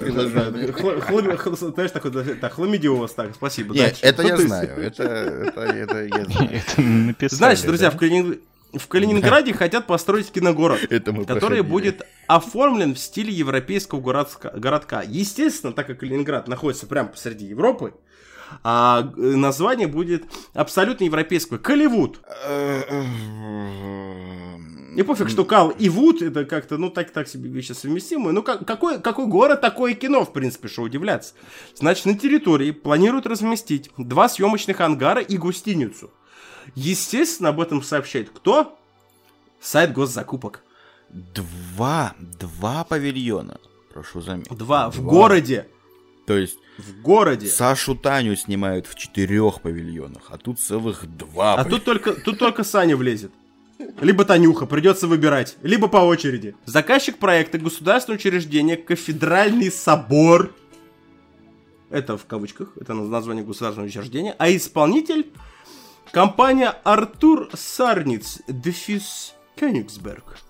[0.08, 3.74] хл- Знаешь, такой, так, хламидиоз, так, спасибо.
[3.74, 4.02] Нет, дальше.
[4.04, 4.70] это Ну, я знаю.
[4.78, 7.30] Это, это, это я знаю.
[7.30, 8.40] Значит, друзья, в, Калинин-
[8.74, 10.80] в Калининграде хотят построить киногород.
[10.90, 11.72] Это мы который проходили.
[11.72, 15.02] будет оформлен в стиле европейского городка.
[15.08, 17.94] Естественно, так как Калининград находится прямо посреди Европы,
[18.64, 21.60] а э, название будет абсолютно европейское.
[21.60, 22.20] Колливуд.
[24.98, 28.34] И пофиг, что Кал и Вуд, это как-то, ну, так, так себе вещи совместимые.
[28.34, 31.36] Ну, как, какой, какой город, такое кино, в принципе, что удивляться.
[31.76, 36.10] Значит, на территории планируют разместить два съемочных ангара и гостиницу.
[36.74, 38.76] Естественно, об этом сообщает кто?
[39.62, 40.64] Сайт госзакупок.
[41.10, 43.60] Два, два павильона.
[43.94, 44.52] Прошу заметить.
[44.58, 44.90] Два.
[44.90, 45.68] В городе.
[46.28, 47.48] То есть В городе.
[47.48, 51.56] Сашу Таню снимают в четырех павильонах, а тут целых два.
[51.56, 53.32] А тут только, тут только Саня влезет.
[54.02, 55.56] Либо Танюха, придется выбирать.
[55.62, 56.56] Либо по очереди.
[56.66, 60.54] Заказчик проекта государственное учреждение Кафедральный собор.
[61.90, 64.36] Это в кавычках, это название государственного учреждения.
[64.38, 65.32] А исполнитель
[66.12, 70.47] компания Артур Сарниц, Дефис Кёнигсберг.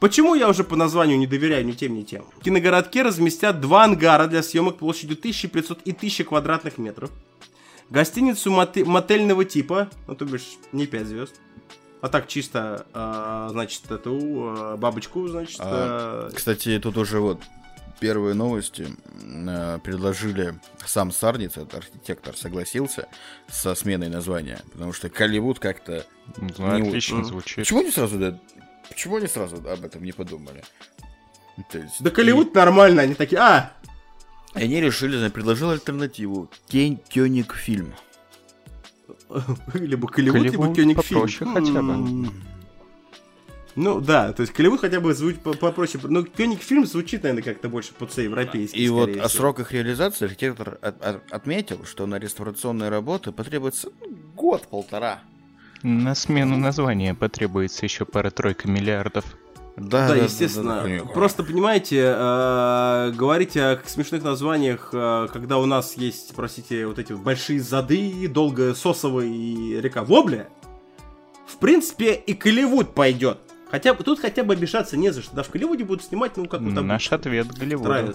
[0.00, 2.24] Почему я уже по названию не доверяю ни тем, ни тем?
[2.38, 7.10] В киногородке разместят два ангара для съемок площадью 1500 и 1000 квадратных метров.
[7.88, 11.34] Гостиницу моте- мотельного типа, ну то бишь не 5 звезд.
[12.02, 14.18] А так чисто, а, значит, эту
[14.56, 17.40] а, бабочку, значит, А, а, Кстати, тут уже вот
[17.98, 18.86] первые новости
[19.22, 23.08] э, предложили сам Сарниц, этот архитектор, согласился
[23.48, 26.04] со сменой названия, потому что Колливуд как-то...
[26.36, 27.56] Ну, не- отлично звучит.
[27.56, 28.38] Почему не сразу, да,
[28.88, 30.62] почему они сразу об этом не подумали?
[31.70, 33.72] То есть, Да Голливуд нормально, они такие, а,
[34.54, 36.50] И они решили, да, предложил альтернативу.
[36.68, 37.94] Тень Кёник фильм.
[39.74, 42.30] либо Голливуд, либо Голливуд Кёниг попроще хотя бы.
[43.74, 46.02] Ну да, то есть Голливуд хотя бы звучит по- попроще.
[46.08, 48.74] Но Кёниг фильм звучит, наверное, как-то больше по-европейски.
[48.76, 49.38] И вот скорее о всего.
[49.40, 55.20] сроках реализации архитектор от- от- отметил, что на реставрационные работы потребуется ну, год-полтора.
[55.82, 59.24] На смену названия потребуется еще пара-тройка миллиардов.
[59.76, 60.80] Да, Да, естественно.
[60.82, 61.08] конечно.
[61.08, 67.12] Просто понимаете, э, говорить о смешных названиях, э, когда у нас есть, простите, вот эти
[67.12, 70.48] вот большие зады, долгая сосовая и река Вобля,
[71.46, 73.38] в принципе, и Голливуд пойдет.
[73.70, 75.36] Хотя бы тут хотя бы обижаться не за что.
[75.36, 77.88] Да, в Голливуде будут снимать, ну, как-то Наш ответ Голливуда.
[77.90, 78.14] Рая.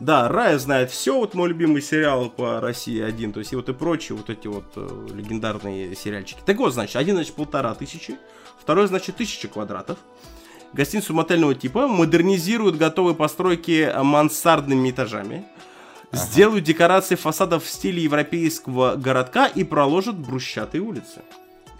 [0.00, 3.68] Да, Рая знает все, вот мой любимый сериал по России один, то есть и вот
[3.68, 6.40] и прочие вот эти вот э, легендарные сериальчики.
[6.46, 8.16] Так вот, значит, один, значит, полтора тысячи,
[8.58, 9.98] второй, значит, тысяча квадратов.
[10.72, 15.44] Гостиницу мотельного типа модернизируют готовые постройки мансардными этажами.
[16.12, 21.22] Сделают декорации фасадов в стиле европейского городка и проложат брусчатые улицы.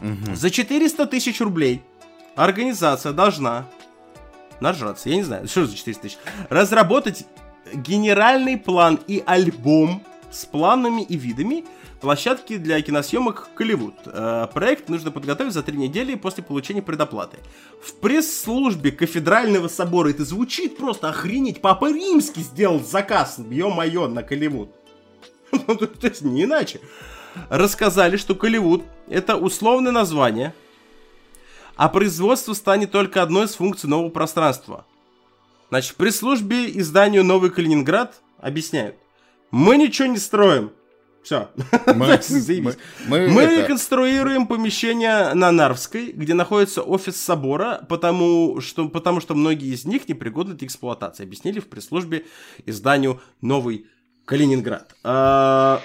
[0.00, 0.36] Мгм.
[0.36, 1.82] За 400 тысяч рублей
[2.36, 3.66] организация должна
[4.60, 7.26] нажраться, я не знаю, что за 400 тысяч, разработать
[7.74, 11.64] генеральный план и альбом с планами и видами
[12.00, 13.94] площадки для киносъемок Голливуд.
[14.06, 17.38] Э, Проект нужно подготовить за три недели после получения предоплаты.
[17.82, 21.60] В пресс-службе кафедрального собора это звучит просто охренеть.
[21.60, 24.70] Папа Римский сделал заказ, ё-моё, на Голливуд.
[25.66, 26.80] Ну, то есть не иначе.
[27.48, 30.54] Рассказали, что Голливуд это условное название,
[31.76, 34.84] а производство станет только одной из функций нового пространства.
[35.70, 38.96] Значит, при службе изданию «Новый Калининград» объясняют.
[39.50, 40.72] Мы ничего не строим.
[41.22, 41.50] Все.
[41.86, 42.76] Мы, Заебись.
[43.06, 49.20] мы- мы Мы это- реконструируем помещение на Нарвской, где находится офис собора, потому что, потому
[49.20, 52.24] что многие из них непригодны для эксплуатации, объяснили в пресс-службе
[52.66, 53.99] изданию «Новый Калининград.
[55.02, 55.80] А,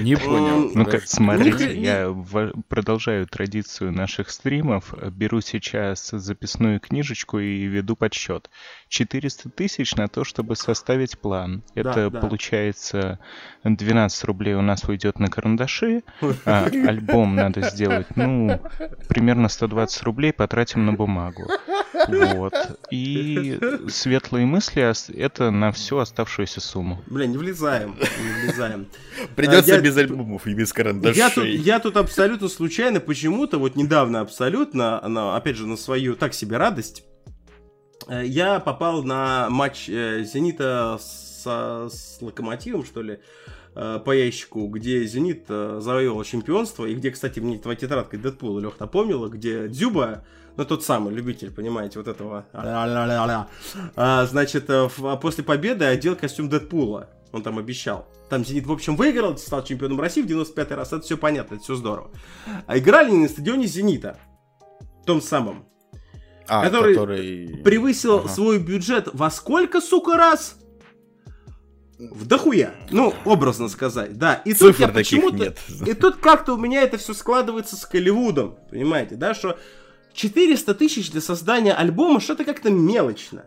[0.00, 0.70] Не понял.
[0.74, 7.96] Ну, как, смотрите, я в- продолжаю традицию наших стримов, беру сейчас записную книжечку и веду
[7.96, 8.50] подсчет.
[8.88, 11.62] 400 тысяч на то, чтобы составить план.
[11.74, 12.20] Да, Это да.
[12.20, 13.18] получается
[13.64, 16.02] 12 рублей у нас уйдет на карандаши,
[16.44, 18.60] а альбом надо сделать, ну,
[19.08, 21.48] примерно 120 рублей потратим на бумагу.
[22.08, 22.54] Вот.
[22.90, 23.58] И
[23.88, 24.82] светлые мысли
[25.18, 27.02] это на всю оставшуюся сумму.
[27.06, 28.86] Блин, не влезаем, не влезаем.
[29.36, 31.18] Придется я- без альбомов и без карандашей.
[31.18, 36.14] Я тут, я тут абсолютно случайно, почему-то, вот недавно абсолютно, на, опять же, на свою
[36.14, 37.04] так себе радость,
[38.08, 43.18] э, я попал на матч э, Зенита со- с Локомотивом, что ли,
[43.74, 48.78] э, по ящику, где Зенит завоевал чемпионство, и где, кстати, мне твоя тетрадка Дэдпула, Лех,
[48.80, 50.24] напомнила, где Дзюба,
[50.56, 53.48] ну, тот самый любитель, понимаете, вот этого, а-ля-ля-ля-ля,
[53.94, 58.08] а, значит, а после победы одел костюм Дэдпула, он там обещал.
[58.28, 61.64] Там Зенит, в общем, выиграл, стал чемпионом России в 95-й раз, это все понятно, это
[61.64, 62.10] все здорово.
[62.66, 64.18] А играли они на стадионе Зенита,
[65.04, 65.66] том самом,
[66.48, 67.62] А, который который...
[67.62, 68.28] превысил Ага.
[68.28, 70.56] свой бюджет во сколько, сука, раз?
[71.98, 72.74] В дохуя.
[72.90, 74.34] Ну, образно сказать, да.
[74.44, 75.36] И тут Цифр я таких почему-то...
[75.44, 75.58] нет.
[75.86, 79.58] И тут как-то у меня это все складывается с Голливудом, понимаете, да, что
[80.12, 83.46] 400 тысяч для создания альбома что-то как-то мелочно.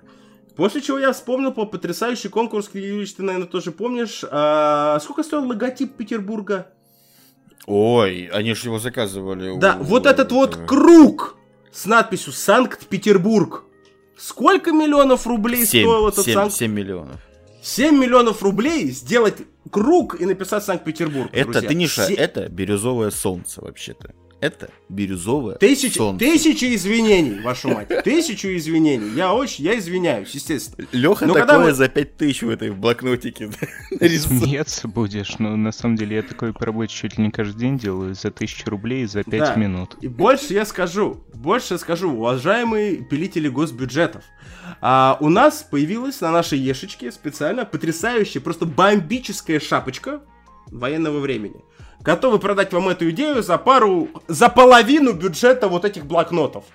[0.59, 4.25] После чего я вспомнил по потрясающий конкурс, Юрьевич, ты, наверное, тоже помнишь.
[4.29, 6.67] А, сколько стоил логотип Петербурга?
[7.65, 9.57] Ой, они же его заказывали.
[9.57, 11.37] Да, у- вот этот вот круг
[11.71, 13.63] с надписью Санкт-Петербург.
[14.17, 16.53] Сколько миллионов рублей семь, стоил этот семь- Санкт...
[16.55, 17.15] семь миллионов.
[17.61, 19.35] 7 миллионов рублей сделать
[19.71, 21.29] круг и написать Санкт-Петербург.
[21.31, 21.69] Это, друзья.
[21.69, 24.13] ты, Ниша, Се- это бирюзовое солнце вообще-то.
[24.41, 26.19] Это бирюзовое Тысячи, солнце.
[26.25, 27.89] тысячи извинений, вашу мать.
[28.05, 29.09] Тысячу извинений.
[29.13, 30.87] Я очень, я извиняюсь, естественно.
[30.93, 33.51] Леха Ну, когда такое мы- за пять тысяч в этой блокнотике.
[33.99, 37.77] Смеяться будешь, но на самом деле я такое по работе чуть ли не каждый день
[37.77, 39.55] делаю за тысячу рублей за пять Да.
[39.55, 39.95] минут.
[40.01, 44.23] И больше я скажу, больше я скажу, уважаемые пилители госбюджетов.
[44.81, 50.21] А, у нас появилась на нашей ешечке специально потрясающая, просто бомбическая шапочка
[50.67, 51.55] военного времени.
[52.01, 56.65] Готовы продать вам эту идею за пару, за половину бюджета вот этих блокнотов.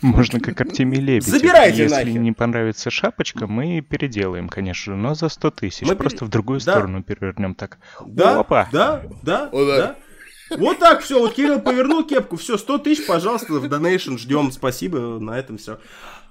[0.00, 1.24] Можно как Артемий Лебедев.
[1.28, 2.20] Забирайте Если нахер.
[2.20, 5.86] не понравится шапочка, мы переделаем, конечно же, но за 100 тысяч.
[5.86, 6.72] Мы Просто пере- в другую Да.
[6.72, 7.78] сторону перевернем так.
[8.06, 8.68] Да, Опа.
[8.72, 9.76] да, да, О, да.
[9.76, 9.96] да.
[10.56, 14.98] Вот так все, вот Кирилл повернул кепку, все, 100 тысяч, пожалуйста, в donation ждем, спасибо,
[15.20, 15.78] на этом все.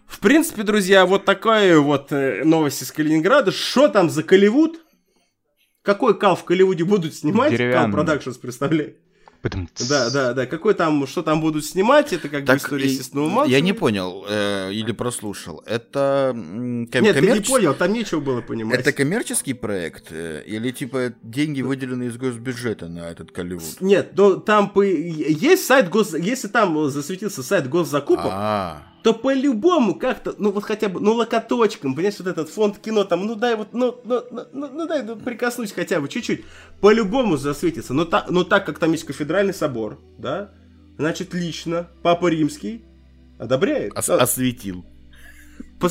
[0.08, 3.52] В принципе, друзья, вот такая вот э, новость из Калининграда.
[3.52, 4.80] Что там за Голливуд?
[5.84, 7.56] Какой кал в Голливуде будут снимать?
[7.58, 8.96] Кал Productions, представляй.
[9.88, 10.46] Да, да, да.
[10.48, 13.50] Какой там, что там будут снимать, это как бы Так, история и- естественного массового.
[13.50, 15.64] я не понял э, или прослушал.
[15.66, 18.78] Это ком- Нет, ты не коммерчес- понял, там нечего было понимать.
[18.82, 23.80] Это коммерческий проект э, или типа деньги выделены из госбюджета на этот Голливуд?
[23.80, 24.82] Нет, но там по...
[24.82, 26.14] есть сайт гос...
[26.14, 31.96] Если там засветился сайт госзакупок, А, то по-любому как-то, ну вот хотя бы, ну локоточком,
[31.96, 35.04] понимаешь, вот этот фонд кино там, ну дай вот, ну, ну, ну, ну, ну, дай
[35.04, 36.44] ну, прикоснусь хотя бы чуть-чуть,
[36.82, 37.94] по-любому засветится.
[37.94, 40.52] Но, та, но так как там есть кафедральный собор, да,
[40.98, 42.84] значит лично Папа Римский
[43.38, 43.98] одобряет.
[43.98, 44.86] ос- осветил.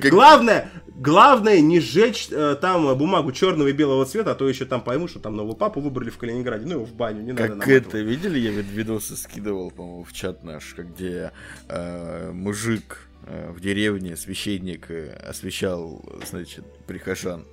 [0.00, 4.80] Главное, главное не сжечь э, там бумагу черного и белого цвета, а то еще там
[4.82, 7.68] пойму, что там нового папу выбрали в Калининграде, ну его в баню, не надо Как
[7.68, 8.00] это, этого.
[8.00, 11.32] видели, я вид- видосы скидывал, по-моему, в чат наш, где
[11.68, 17.44] э, мужик э, в деревне, священник, э, освещал, значит, прихожан.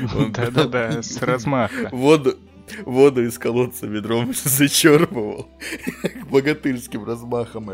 [0.34, 1.88] Да-да-да, с размаха.
[1.92, 2.36] Воду,
[2.84, 5.48] воду из колодца ведром зачерпывал
[6.30, 7.66] богатырским размахом.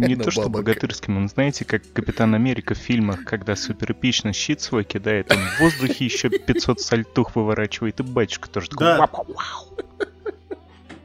[0.00, 4.84] Не то что богатырским, он, знаете, как Капитан Америка в фильмах, когда суперэпично щит свой
[4.84, 8.98] кидает, он в воздухе еще 500 сальтух выворачивает, и батюшка тоже такой.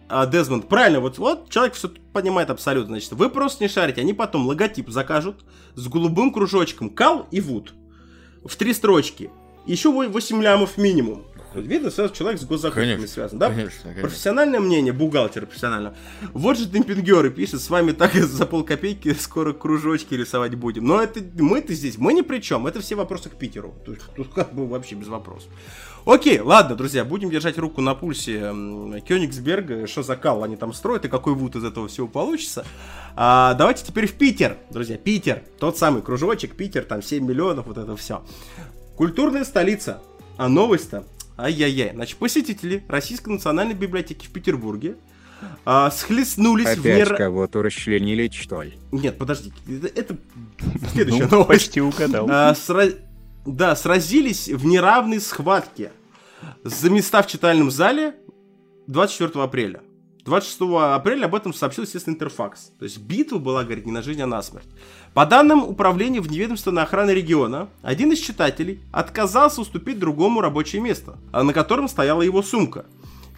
[0.08, 2.94] А, Дезмонд, правильно, вот, вот человек все понимает абсолютно.
[2.94, 5.44] Значит, вы просто не шарите, они потом логотип закажут
[5.74, 7.74] с голубым кружочком Кал и Вуд
[8.44, 9.32] в три строчки.
[9.66, 11.24] Еще 8 лямов минимум.
[11.62, 13.50] Видно, сразу человек с госзакупками Конечно, связан, да?
[13.50, 14.02] конечно, конечно.
[14.02, 15.96] Профессиональное мнение, бухгалтера профессионального.
[16.34, 20.86] Вот же демпингеры пишет, с вами так за полкопейки скоро кружочки рисовать будем.
[20.86, 22.68] Но это мы-то здесь, мы ни при чем.
[22.68, 23.74] Это все вопросы к Питеру.
[23.86, 25.50] Тут, тут как бы вообще без вопросов.
[26.06, 28.54] Окей, ладно, друзья, будем держать руку на пульсе
[29.08, 32.64] Кёнигсберга, что за кал они там строят и какой вуд из этого всего получится.
[33.16, 37.80] А, давайте теперь в Питер, друзья, Питер, тот самый кружочек, Питер, там 7 миллионов, вот
[37.80, 38.24] это все.
[38.96, 40.02] Культурная столица.
[40.38, 41.06] А новость-то?
[41.38, 41.92] Ай-яй-яй.
[41.94, 44.96] Значит, посетители Российской национальной библиотеки в Петербурге
[45.66, 47.16] а, схлестнулись в Опять нер...
[47.16, 48.74] кого-то расчленили, что ли?
[48.92, 50.18] Нет, подождите, это, это
[50.94, 51.48] следующая Ну, новость.
[51.66, 52.28] почти угадал.
[52.30, 52.56] А,
[53.46, 55.92] да, сразились в неравной схватке
[56.64, 58.16] за места в читальном зале
[58.88, 59.82] 24 апреля.
[60.26, 60.60] 26
[60.96, 62.72] апреля об этом сообщил, естественно, Интерфакс.
[62.80, 64.68] То есть битва была, говорит, не на жизнь, а на смерть.
[65.14, 71.44] По данным управления вневедомственной охраны региона, один из читателей отказался уступить другому рабочее место, а
[71.44, 72.86] на котором стояла его сумка.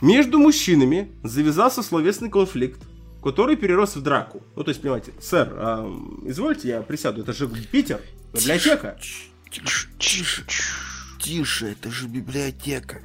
[0.01, 2.81] Между мужчинами завязался словесный конфликт,
[3.21, 4.41] который перерос в драку.
[4.55, 5.91] Ну, то есть, понимаете, сэр, а,
[6.23, 7.99] извольте, я присяду, это же Питер,
[8.33, 8.97] библиотека.
[9.51, 10.45] Тише, тише,
[11.19, 13.01] тише, это же библиотека.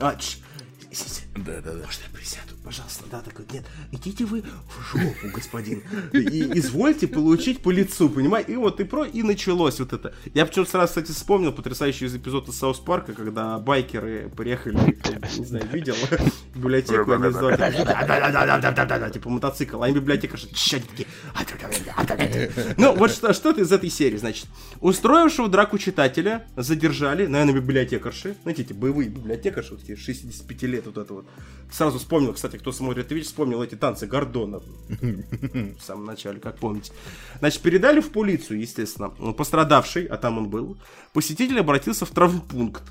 [0.00, 1.84] А, с- Да, да, да.
[1.84, 3.04] Можно я присяду, пожалуйста?
[3.10, 5.82] Да, такой, нет, идите вы в жопу, господин.
[6.12, 8.52] И извольте получить по лицу, понимаете?
[8.52, 10.14] И вот и про, и началось вот это.
[10.34, 14.76] Я почему сразу, кстати, вспомнил потрясающий из эпизода Саус Парка, когда байкеры приехали,
[15.38, 15.94] не знаю, видел,
[16.54, 21.06] библиотеку, они издавали, да-да-да-да-да-да-да, типа мотоцикл, а они библиотека что такие,
[22.76, 24.46] ну, вот что, что-то из этой серии, значит.
[24.80, 30.98] Устроившего драку читателя задержали, наверное, библиотекарши, знаете, эти боевые библиотекарши, вот эти 65 лет, вот
[30.98, 31.21] это вот.
[31.70, 36.92] Сразу вспомнил, кстати, кто смотрит Twitch, вспомнил эти танцы Гордона в самом начале, как помните.
[37.38, 39.08] Значит, передали в полицию, естественно.
[39.08, 40.76] Пострадавший, а там он был,
[41.14, 42.82] посетитель обратился в травмпункт.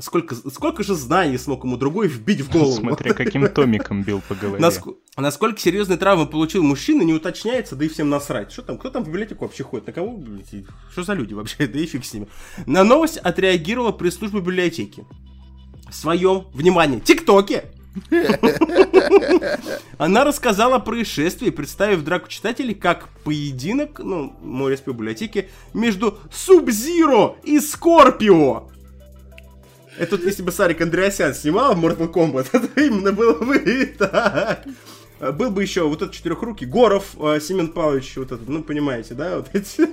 [0.00, 2.72] Сколько, сколько же знаний смог ему другой вбить в голову?
[2.76, 4.60] Смотря каким томиком бил по голове.
[4.60, 8.50] Наск- Насколько серьезные травмы получил мужчина, не уточняется, да и всем насрать.
[8.52, 9.86] Что там, кто там в библиотеку вообще ходит?
[9.86, 10.20] На кого,
[10.90, 11.66] Что за люди вообще?
[11.68, 12.26] Да и фиг с ними.
[12.66, 15.04] На новость отреагировала пресс-служба библиотеки.
[15.88, 17.64] В своем, внимание, ТикТоке
[19.98, 27.36] она рассказала о происшествии, представив драку читателей как поединок, ну, мой респект библиотеки, между Субзиро
[27.44, 28.68] и Скорпио.
[29.98, 34.64] Это вот если бы Сарик Андреасян снимал Mortal Kombat, это именно было бы так.
[35.18, 39.14] А, Был бы еще вот этот четырехрукий, Горов, э, Семен Павлович, вот этот, ну, понимаете,
[39.14, 39.88] да, вот эти...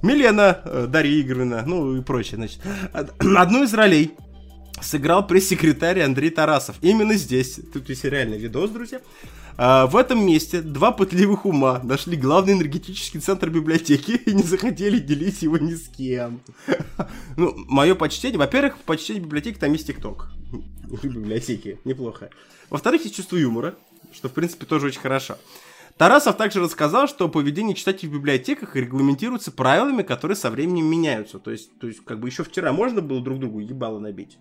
[0.00, 2.60] Милена, э, Дарья Игоревна, ну и прочее, значит.
[2.94, 4.12] Од- Одну из ролей
[4.80, 6.76] сыграл пресс-секретарь Андрей Тарасов.
[6.80, 9.00] Именно здесь, тут есть реальный видос, друзья.
[9.56, 14.98] А, в этом месте два пытливых ума нашли главный энергетический центр библиотеки и не захотели
[14.98, 16.40] делить его ни с кем.
[17.36, 18.38] Ну, мое почтение.
[18.38, 20.28] Во-первых, в почтении библиотеки там есть ТикТок.
[20.84, 21.78] В библиотеке.
[21.84, 22.30] Неплохо.
[22.68, 23.74] Во-вторых, есть чувство юмора,
[24.12, 25.38] что, в принципе, тоже очень хорошо.
[25.96, 31.38] Тарасов также рассказал, что поведение читателей в библиотеках регламентируется правилами, которые со временем меняются.
[31.38, 34.38] То есть, то есть как бы еще вчера можно было друг другу ебало набить,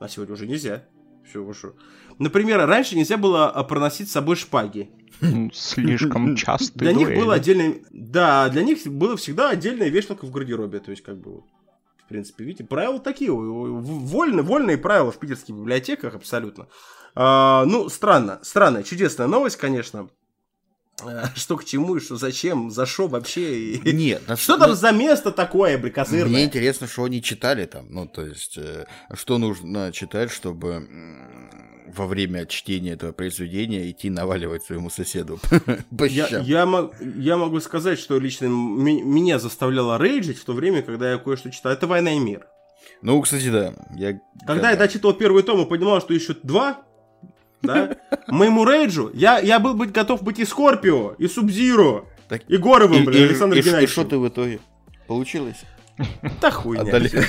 [0.00, 0.84] а сегодня уже нельзя.
[1.28, 1.72] Все, шо.
[2.18, 4.90] Например, раньше нельзя было а, проносить с собой шпаги.
[5.20, 6.78] М, Слишком часто.
[6.78, 7.76] Для них было отдельное...
[7.90, 10.78] Да, для них было всегда отдельная вешалка в гардеробе.
[10.78, 13.32] То есть, как бы, в принципе, видите, правила такие.
[13.32, 16.68] Вольные, вольные правила в питерских библиотеках абсолютно.
[17.14, 20.08] А, ну, странно, странная, чудесная новость, конечно.
[21.02, 23.78] А, Что к чему и что зачем, за что вообще.
[23.78, 27.86] Нет, на- Что там за место такое, бля, Мне интересно, что они читали там.
[27.90, 30.88] Ну, то есть, э, что нужно читать, чтобы
[31.94, 35.38] во время чтения этого произведения идти наваливать своему соседу
[36.00, 41.12] Я, я, мо- я могу сказать, что лично меня заставляло рейджить в то время, когда
[41.12, 41.72] я кое-что читал.
[41.72, 42.46] Это «Война и мир».
[43.02, 43.74] Ну, кстати, да.
[43.96, 46.82] Я, Когда я дочитал первый том и понимал, что еще два,
[47.66, 47.96] да,
[48.28, 53.04] моему рейджу, я, я был быть готов быть и Скорпио, и Субзиро, Так- и Горовым,
[53.04, 53.92] блин, и- Александр и ш- и Геннадьевич.
[53.92, 54.60] что ты в итоге?
[55.06, 55.62] Получилось?
[56.42, 56.84] Да хуйня.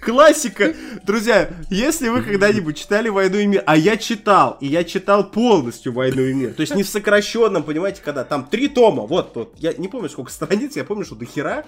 [0.00, 0.74] Классика.
[1.04, 5.92] Друзья, если вы когда-нибудь читали «Войну и мир», а я читал, и я читал полностью
[5.92, 9.54] «Войну и мир», то есть не в сокращенном, понимаете, когда там три тома, вот, вот,
[9.58, 11.64] я не помню, сколько страниц, я помню, что до хера,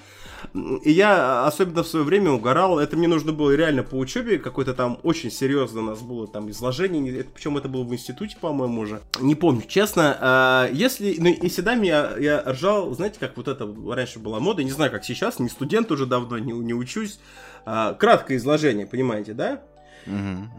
[0.53, 4.75] и я особенно в свое время угорал, это мне нужно было реально по учебе, какой-то
[4.75, 8.83] там очень серьезно у нас было там изложение, это- причем это было в институте, по-моему,
[8.83, 13.49] уже, не помню, честно, а, если, ну и всегда меня, я ржал, знаете, как вот
[13.49, 17.19] это раньше была мода, не знаю, как сейчас, не студент уже давно, не, не учусь,
[17.65, 19.63] а, краткое изложение, понимаете, да?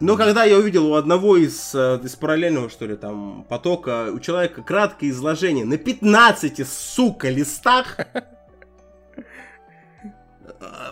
[0.00, 4.18] Но когда я увидел у одного из, э, из параллельного, что ли, там, потока, у
[4.18, 7.96] человека краткое изложение на 15, сука, листах,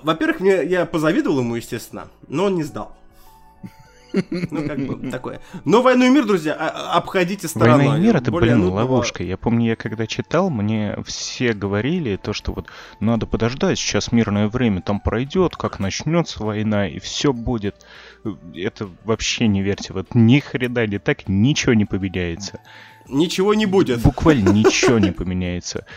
[0.03, 2.97] во-первых, мне, я позавидовал ему, естественно, но он не сдал.
[4.31, 5.41] Ну, как бы, такое.
[5.65, 7.79] Но «Войну и мир», друзья, а- обходите стороной.
[7.89, 9.25] Война и мир это, блин, нудного- ловушка.
[9.25, 12.69] Я помню, я когда читал, мне все говорили то, что вот
[13.01, 17.85] надо подождать, сейчас мирное время там пройдет, как начнется война, и все будет.
[18.55, 22.61] Это вообще не верьте, вот ни хрена не так, ничего не поменяется.
[23.09, 24.01] Ничего не будет.
[24.01, 25.87] Буквально ничего не поменяется.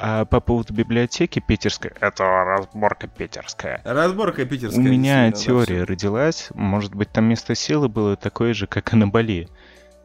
[0.00, 3.80] А по поводу библиотеки питерской, это разборка питерская.
[3.84, 4.80] Разборка питерская.
[4.80, 8.92] У меня действительно, да, теория родилась, может быть, там место силы было такое же, как
[8.92, 9.48] и на Бали.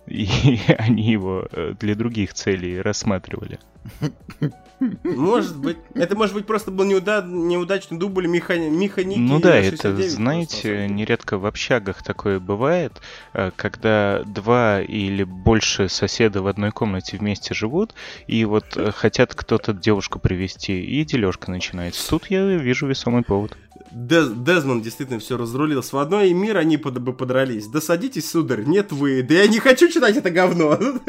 [0.08, 3.60] и они его э, для других целей рассматривали.
[5.04, 5.78] Может быть.
[5.94, 7.22] Это может быть просто был неуда...
[7.26, 8.70] неудачный дубль механи...
[8.70, 9.20] механики.
[9.20, 12.94] Ну да, это, 69 знаете, просто, нередко в общагах такое бывает,
[13.34, 17.94] э, когда два или больше соседа в одной комнате вместе живут,
[18.28, 22.10] и вот э, хотят кто-то девушку привести, и дележка начинается.
[22.10, 23.58] Тут я вижу весомый повод.
[23.92, 25.82] Дез- Дезмонд действительно все разрулил.
[25.82, 27.68] С водой и мир они под- бы подрались.
[27.68, 29.24] Да садитесь, сударь, нет вы.
[29.24, 30.78] Да я не хочу читать это говно.
[30.80, 31.02] Ну,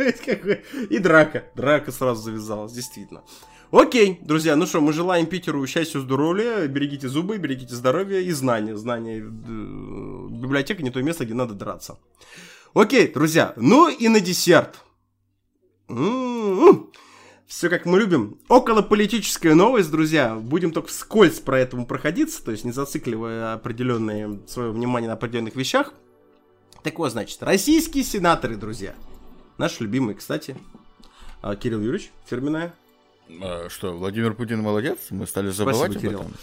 [0.89, 1.45] И драка.
[1.55, 3.23] Драка сразу завязалась, действительно.
[3.73, 8.77] Окей, друзья, ну что, мы желаем Питеру счастья, здоровья, берегите зубы, берегите здоровье и знания.
[8.77, 9.19] Знания.
[9.19, 11.99] э, Библиотека не то место, где надо драться.
[12.75, 14.81] Окей, друзья, ну и на десерт.
[17.47, 18.39] Все как мы любим.
[18.49, 20.35] Околополитическая новость, друзья.
[20.35, 25.55] Будем только вскользь про этому проходиться, то есть не зацикливая определенные свое внимание на определенных
[25.55, 25.95] вещах.
[26.83, 28.95] Так вот, значит, российские сенаторы, друзья.
[29.59, 30.57] Наши любимые, кстати.
[31.43, 32.75] А, Кирилл Юрьевич, фирменная.
[33.43, 34.99] А, что, Владимир Путин молодец?
[35.11, 36.21] Мы стали забывать Спасибо, об Кирилл.
[36.21, 36.35] этом?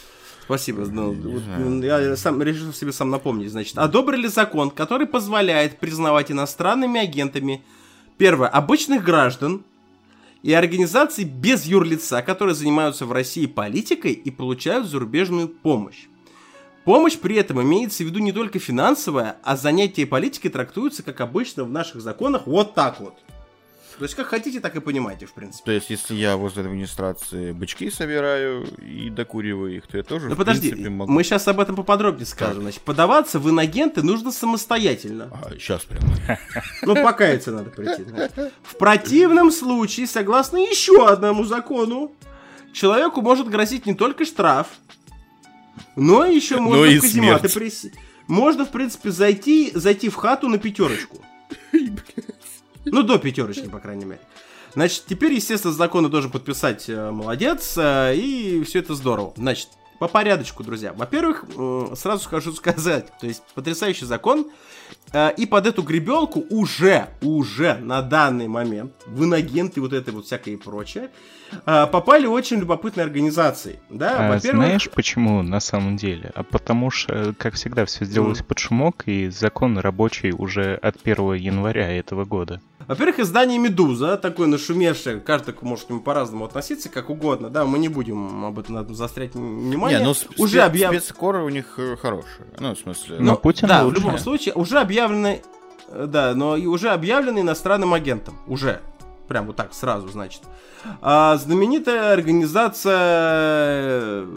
[0.46, 0.86] Спасибо.
[0.86, 3.52] ну, вот, м, я сам решил себе сам напомнить.
[3.52, 7.64] Значит, одобрили закон, который позволяет признавать иностранными агентами,
[8.18, 9.64] первое, обычных граждан
[10.44, 16.06] и организаций без юрлица, которые занимаются в России политикой и получают зарубежную помощь.
[16.86, 21.66] Помощь при этом имеется в виду не только финансовая, а занятия политикой трактуются, как обычно
[21.66, 23.16] в наших законах, вот так вот.
[23.98, 25.66] То есть, как хотите, так и понимаете, в принципе.
[25.66, 30.36] То есть, если я возле администрации бычки собираю и докуриваю их, то я тоже, Ну
[30.36, 31.12] подожди, принципе, могу...
[31.12, 32.62] мы сейчас об этом поподробнее скажем.
[32.62, 35.32] Значит, подаваться в инагенты нужно самостоятельно.
[35.32, 36.04] А, сейчас прям.
[36.84, 38.04] Ну, покаяться надо прийти.
[38.62, 42.12] В противном случае, согласно еще одному закону,
[42.74, 44.68] человеку может грозить не только штраф,
[45.96, 47.92] но еще можно и в казематы прис-
[48.28, 51.18] Можно, в принципе, зайти, зайти в хату на пятерочку.
[52.92, 54.22] Ну, до пятерочки, по крайней мере.
[54.74, 59.34] Значит, теперь, естественно, законы должен подписать э, молодец, э, и все это здорово.
[59.36, 59.70] Значит,
[60.00, 60.94] по порядочку, друзья.
[60.94, 64.46] Во-первых, м, сразу хочу сказать, то есть потрясающий закон,
[65.14, 70.26] э, и под эту гребелку уже, уже на данный момент в инагенты вот это вот
[70.26, 71.10] всякое и прочее
[71.66, 73.80] э, попали очень любопытные организации.
[73.90, 76.32] Да, А знаешь почему на самом деле?
[76.36, 81.34] А потому что, как всегда, все сделалось под шумок, и закон рабочий уже от 1
[81.34, 82.62] января этого года.
[82.88, 87.80] Во-первых, издание «Медуза», такое нашумевшее, каждый может к нему по-разному относиться, как угодно, да, мы
[87.80, 90.00] не будем об этом на этом заострять внимание.
[90.00, 91.02] Не, ну сп- уже спе- объявлено...
[91.02, 92.48] спецкоры у них э, хорошие.
[92.60, 93.18] Ну, в смысле...
[93.20, 94.00] Но Путин да, в лучше.
[94.00, 95.42] любом случае, уже объявлены,
[95.90, 98.80] э, да, но и уже объявлены иностранным агентом, уже,
[99.28, 100.44] прям вот так сразу, значит.
[101.02, 104.28] А, знаменитая организация, э,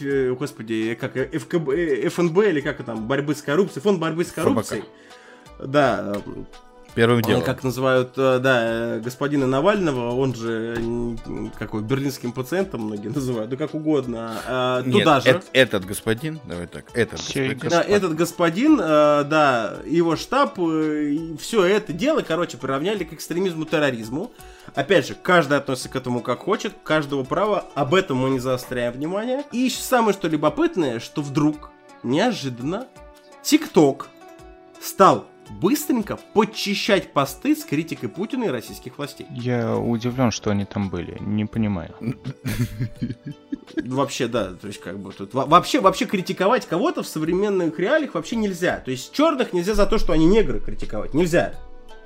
[0.00, 4.30] ф- господи, как ФКБ, ФНБ или как это там, борьбы с коррупцией, фонд борьбы с
[4.30, 4.84] коррупцией.
[5.58, 6.20] Да, э,
[6.94, 7.42] Первым делом.
[7.42, 8.60] как называют, э, да,
[8.96, 14.82] э, господина Навального, он же, м, какой, берлинским пациентом многие называют, да как угодно, э,
[14.86, 15.28] Нет, туда же.
[15.30, 17.58] эт- этот господин, давай так, этот господин.
[17.68, 20.54] Да, этот господин, э, да, его штаб,
[21.40, 24.30] все это дело, короче, приравняли к экстремизму, терроризму.
[24.74, 28.92] Опять же, каждый относится к этому как хочет, каждого права, об этом мы не заостряем
[28.92, 29.44] внимание.
[29.52, 31.70] И еще самое что любопытное, что вдруг,
[32.02, 32.86] неожиданно,
[33.42, 34.08] ТикТок
[34.80, 35.26] стал
[35.60, 39.26] быстренько подчищать посты с критикой Путина и российских властей.
[39.30, 41.18] Я удивлен, что они там были.
[41.20, 41.94] Не понимаю.
[43.76, 48.14] Вообще, да, то есть как бы тут во- вообще вообще критиковать кого-то в современных реалиях
[48.14, 48.78] вообще нельзя.
[48.78, 51.54] То есть черных нельзя за то, что они негры критиковать, нельзя.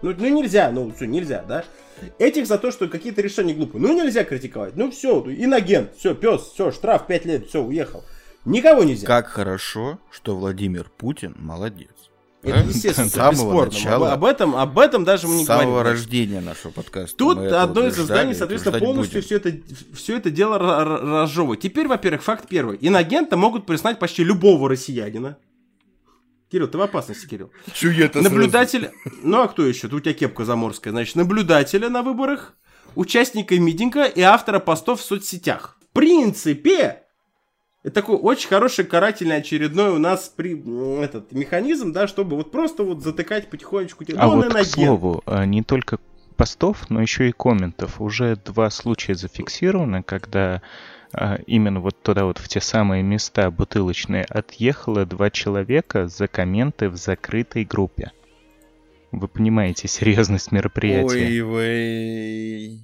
[0.03, 1.65] Ну, ну нельзя, ну все, нельзя, да.
[2.19, 3.81] Этих за то, что какие-то решения глупые.
[3.81, 4.77] Ну нельзя критиковать.
[4.77, 8.05] Ну все, инагент, все, пес, все, штраф 5 лет, все, уехал.
[8.45, 9.07] Никого нельзя.
[9.07, 12.11] Как хорошо, что Владимир Путин молодец.
[12.45, 14.13] Это естественно, самого начала.
[14.13, 15.93] Об, об этом, об этом даже мы не С самого говорим.
[15.93, 17.17] рождения нашего подкаста.
[17.17, 19.27] Тут одно из изданий, соответственно, полностью будем.
[19.27, 19.61] все это,
[19.95, 21.61] все это дело ра- ра- разжевывает.
[21.61, 22.79] Теперь, во-первых, факт первый.
[22.81, 25.39] Инагента могут признать почти любого россиянина.
[26.51, 27.51] Кирилл, ты в опасности, Кирилл.
[27.83, 28.91] Это Наблюдатель...
[29.23, 29.89] Ну, а кто еще?
[29.89, 30.93] Тут у тебя кепка заморская.
[30.93, 32.55] Значит, наблюдателя на выборах,
[32.95, 35.79] участника митинга и автора постов в соцсетях.
[35.91, 37.04] В принципе,
[37.85, 40.59] это такой очень хороший карательный очередной у нас при,
[41.03, 44.05] этот механизм, да, чтобы вот просто вот затыкать потихонечку.
[44.17, 45.99] А Ну, вот, к слову, а, не только
[46.37, 48.01] постов, но еще и комментов.
[48.01, 50.63] Уже два случая зафиксированы, когда
[51.13, 56.89] а, именно вот туда вот в те самые места бутылочные отъехало два человека за комменты
[56.89, 58.13] в закрытой группе.
[59.13, 61.45] Вы понимаете серьезность мероприятия.
[61.45, 62.81] Ой, вей.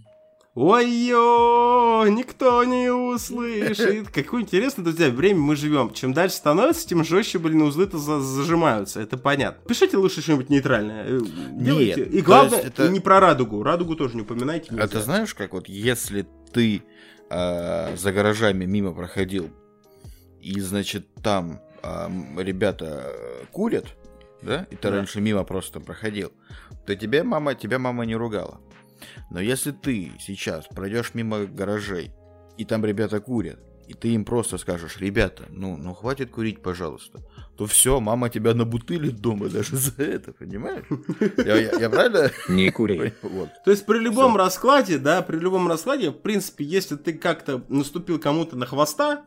[0.55, 4.09] Ой-ё, никто не услышит.
[4.15, 5.93] Какое интересное, друзья, время мы живем.
[5.93, 9.01] Чем дальше становится, тем жестче, блин, узлы-то за- зажимаются.
[9.01, 9.63] Это понятно.
[9.69, 11.05] Пишите лучше что-нибудь нейтральное.
[11.07, 11.21] Э,
[11.53, 12.03] Делайте.
[12.05, 13.63] И то главное, это- и не про радугу.
[13.63, 14.69] Радугу тоже не упоминайте.
[14.71, 14.85] нельзя.
[14.85, 16.83] Это знаешь, как вот если ты
[17.31, 19.51] э, за гаражами мимо проходил,
[20.41, 23.87] и, значит, там а, м, ребята э, курят,
[24.43, 24.97] да, и ты Да.
[24.97, 26.33] раньше мимо просто проходил,
[26.87, 28.61] то тебе мама, тебя мама не ругала.
[29.31, 32.13] Но если ты сейчас пройдешь мимо гаражей,
[32.59, 37.21] и там ребята курят, и ты им просто скажешь, ребята, ну, ну хватит курить, пожалуйста,
[37.57, 40.85] то все, мама тебя набутылит дома даже за это, понимаешь?
[41.39, 42.31] Я, я- я правильно?
[42.49, 43.13] Не кури.
[43.23, 43.49] Вот.
[43.65, 48.19] То есть при любом раскладе, да, при любом раскладе, в принципе, если ты как-то наступил
[48.21, 49.25] кому-то на хвоста,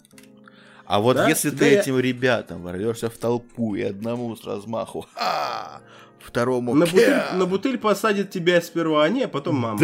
[0.85, 1.27] А вот Да?
[1.29, 5.81] если ты я- этим ребятам ворвешься в толпу и одному с размаху, ха,
[6.25, 9.79] второму на бутыль, на бутыль посадят тебя сперва они, а потом мама.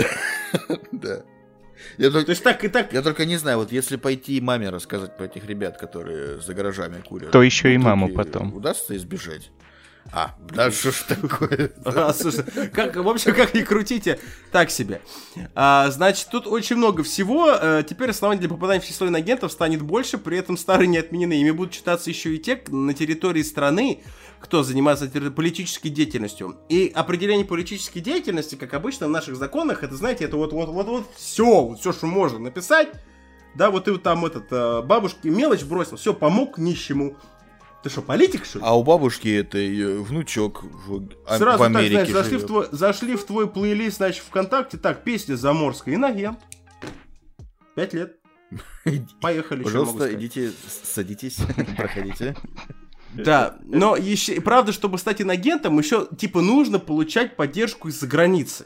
[0.92, 1.24] да.
[1.98, 2.92] Я То только, есть так и так.
[2.94, 7.02] я только не знаю, вот если пойти маме рассказать про этих ребят, которые за гаражами
[7.02, 8.54] курят, То еще и маму потом.
[8.54, 9.52] Удастся избежать?
[10.12, 11.72] А, да что ж такое?
[11.86, 14.20] А, слушай, как, в общем, как ни крутите,
[14.52, 15.02] так себе.
[15.56, 17.50] А, значит, тут очень много всего.
[17.52, 21.34] Э, Теперь оснований для попадания в число инагентов станет больше, при этом старые не отменены.
[21.40, 24.02] Ими будут считаться еще и те на территории страны,
[24.40, 26.58] кто занимается политической деятельностью.
[26.70, 30.88] И определение политической деятельности, как обычно в наших законах, это, знаете, это вот вот вот
[30.88, 32.90] вот все, вот все, что можно написать.
[33.56, 37.18] Да, вот ты вот там этот э, бабушке мелочь бросил, все, помог нищему.
[37.84, 38.66] Ты что, политик, что ли?
[38.66, 42.46] А у бабушки это ее внучок в, а- Сразу в так, Америке знаешь, зашли в,
[42.46, 46.40] твой, зашли в твой плейлист, значит, ВКонтакте, так, песня Заморская, инагент.
[47.76, 48.18] Пять лет.
[49.22, 50.52] Поехали, Пожалуйста, идите,
[50.84, 51.38] садитесь,
[51.78, 52.36] проходите.
[53.14, 58.66] Да, но еще, правда, чтобы стать инагентом, еще, типа, нужно получать поддержку из-за границы.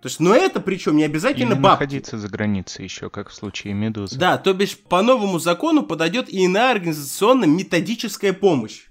[0.00, 1.82] То есть, но это причем не Или обязательно бабки.
[1.82, 4.16] находиться за границей еще, как в случае Медузы.
[4.16, 8.84] Да, то бишь, по новому закону подойдет и иная организационная методическая помощь.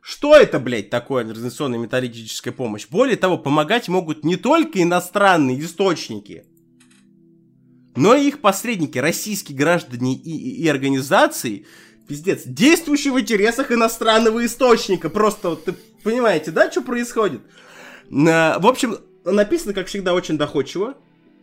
[0.00, 2.86] Что это, блядь, такое организационная методическая помощь?
[2.88, 6.44] Более того, помогать могут не только иностранные источники,
[7.96, 11.66] но и их посредники, российские граждане и, и- и организации,
[12.08, 15.08] пиздец, действующие в интересах иностранного источника.
[15.10, 17.40] Просто, вот, ты понимаете, да, что происходит?
[18.10, 20.94] На- В общем, написано, как всегда, очень доходчиво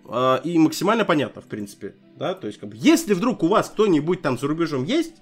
[0.07, 1.95] а, и максимально понятно, в принципе.
[2.17, 5.13] Да, то есть, как бы, если вдруг у вас кто-нибудь там за рубежом есть,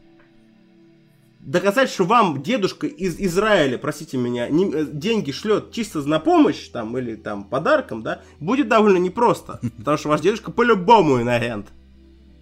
[1.39, 6.67] доказать, что вам дедушка из Израиля, простите меня, не- э, деньги шлет чисто на помощь,
[6.67, 9.59] там, или там подарком, да, будет довольно непросто.
[9.77, 11.67] Потому что ваш дедушка по-любому инагент.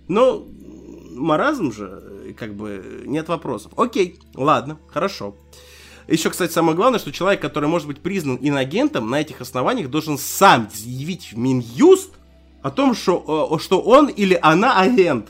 [0.07, 0.47] Но
[1.18, 3.72] маразм же, э, как бы, нет вопросов.
[3.78, 5.36] Окей, ладно, хорошо.
[6.07, 10.18] Еще, кстати, самое главное, что человек, который может быть признан инагентом, на этих основаниях должен
[10.18, 12.13] сам заявить в Минюст
[12.61, 15.30] о том, что, э, что он или она агент.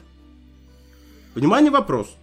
[1.34, 2.16] Внимание, вопрос.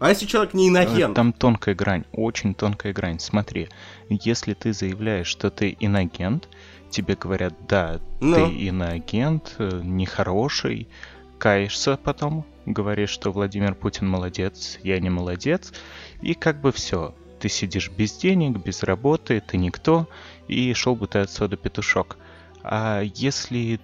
[0.00, 1.14] А если человек не Э, инагент?
[1.14, 3.18] Там тонкая грань, очень тонкая грань.
[3.18, 3.68] Смотри,
[4.08, 6.48] если ты заявляешь, что ты инагент,
[6.90, 8.36] тебе говорят, да, Ну.
[8.36, 10.88] ты иноагент, э, нехороший,
[11.38, 15.72] каешься потом, говоришь, что Владимир Путин молодец, я не молодец,
[16.20, 17.14] и как бы все.
[17.40, 20.08] Ты сидишь без денег, без работы, ты никто,
[20.48, 22.18] и шел бы ты отсюда петушок.
[22.62, 23.80] А если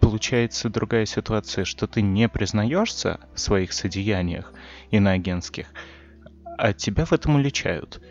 [0.00, 4.52] получается другая ситуация, что ты не признаешься в своих содеяниях
[4.90, 5.68] иноагентских,
[6.58, 8.02] а тебя в этом уличают,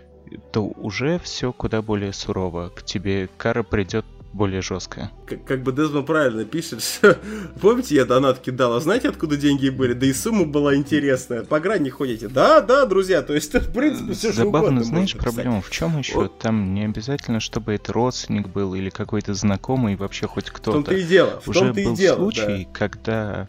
[0.51, 2.69] то уже все куда более сурово.
[2.69, 4.05] К тебе кара придет
[4.37, 5.11] более жесткая.
[5.25, 7.17] Как, как бы Дезмон правильно пишет, что...
[7.59, 9.93] Помните, я донат кидал, а знаете, откуда деньги были?
[9.93, 11.43] Да и сумма была интересная.
[11.43, 12.29] По грани ходите.
[12.29, 15.97] Да, да, друзья, то есть, в принципе, все что Забавно, угодно знаешь, проблема в чем
[15.97, 16.15] еще?
[16.15, 16.39] Вот.
[16.39, 20.95] Там не обязательно, чтобы это родственник был или какой-то знакомый, вообще хоть В том-то кто-то.
[20.95, 23.47] и дело, в Уже том-то и был дело, случай, когда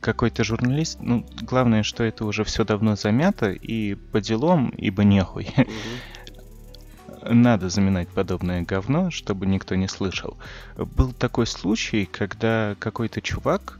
[0.00, 5.48] какой-то журналист, ну, главное, что это уже все давно замято, и по делам, ибо нехуй.
[5.56, 5.64] да.
[7.28, 10.38] Надо заминать подобное говно, чтобы никто не слышал.
[10.76, 13.78] Был такой случай, когда какой-то чувак,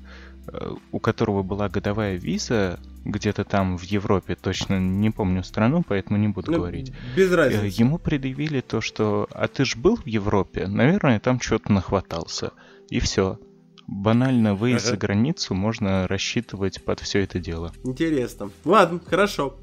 [0.48, 6.18] э, у которого была годовая виза, где-то там в Европе, точно не помню страну, поэтому
[6.18, 6.92] не буду Ну, говорить.
[7.16, 7.80] Без Э, разницы.
[7.82, 10.66] Ему предъявили то, что «А ты ж был в Европе?
[10.66, 12.52] Наверное, там что-то нахватался».
[12.90, 13.38] И все.
[13.86, 14.90] Банально выезд Ага.
[14.92, 17.72] за границу можно рассчитывать под все это дело.
[17.84, 18.50] Интересно.
[18.64, 19.56] Ладно, хорошо.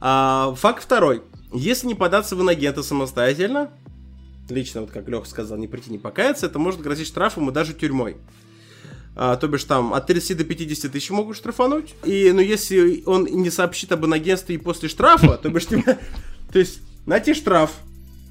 [0.00, 1.22] А, факт второй.
[1.54, 3.70] Если не податься в инагента самостоятельно,
[4.48, 7.72] лично, вот как Леха сказал, не прийти, не покаяться, это может грозить штрафом и даже
[7.72, 8.16] тюрьмой.
[9.16, 11.94] А, то бишь там от 30 до 50 тысяч могут штрафануть.
[12.04, 15.98] И, ну, если он не сообщит об инагентстве и после штрафа, то бишь тебе...
[16.52, 17.70] То есть, найти штраф,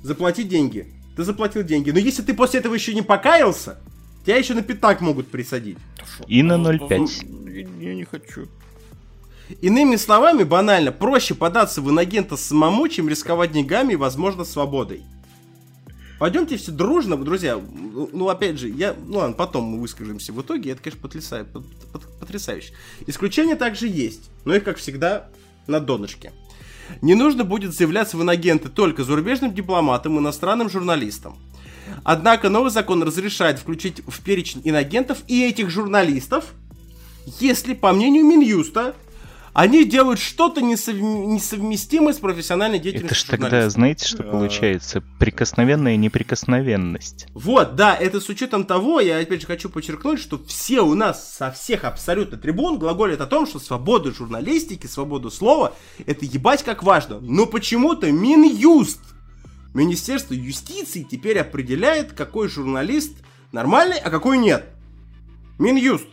[0.04, 0.88] заплатить деньги.
[1.16, 1.92] Ты заплатил деньги.
[1.92, 3.78] Но если ты после этого еще не покаялся,
[4.26, 5.78] Тебя еще на пятак могут присадить.
[6.28, 7.52] И на 0,5.
[7.52, 8.48] Я, я не хочу.
[9.62, 15.04] Иными словами, банально, проще податься в инагента самому, чем рисковать деньгами и, возможно, свободой.
[16.20, 17.60] Пойдемте все дружно, друзья.
[17.60, 18.96] Ну, опять же, я.
[19.06, 20.72] Ну ладно, потом мы выскажемся в итоге.
[20.72, 21.50] Это, конечно, потрясающе.
[22.20, 22.74] потрясающе.
[23.08, 25.30] Исключения также есть, но их, как всегда,
[25.68, 26.32] на донышке.
[27.02, 31.38] Не нужно будет заявляться в инагенты только зарубежным дипломатам, иностранным журналистам.
[32.04, 36.54] Однако новый закон разрешает включить в перечень инагентов и этих журналистов,
[37.40, 38.96] если, по мнению Минюста,
[39.54, 40.96] они делают что-то несов...
[40.96, 45.04] несовместимое с профессиональной деятельностью Это ж тогда, знаете, что получается?
[45.20, 47.28] Прикосновенная неприкосновенность.
[47.34, 51.36] Вот, да, это с учетом того, я опять же хочу подчеркнуть, что все у нас
[51.36, 55.74] со всех абсолютно трибун глаголят о том, что свобода журналистики, свобода слова,
[56.06, 57.20] это ебать как важно.
[57.20, 59.02] Но почему-то Минюст,
[59.76, 63.14] Министерство юстиции теперь определяет, какой журналист
[63.52, 64.66] нормальный, а какой нет.
[65.60, 66.08] Минюст.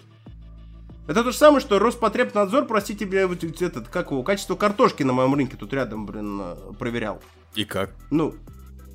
[1.10, 5.12] Это то же самое, что Роспотребнадзор, простите меня, вот этот, как его, качество картошки на
[5.12, 7.20] моем рынке тут рядом, блин, э, проверял.
[7.56, 7.90] И как?
[8.12, 8.36] Ну,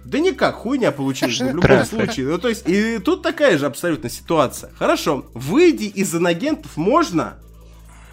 [0.06, 2.28] да никак, хуйня получилась в любом случае.
[2.28, 4.72] Ну, то есть, и тут такая же абсолютно ситуация.
[4.80, 7.38] Хорошо, выйди из инагентов можно,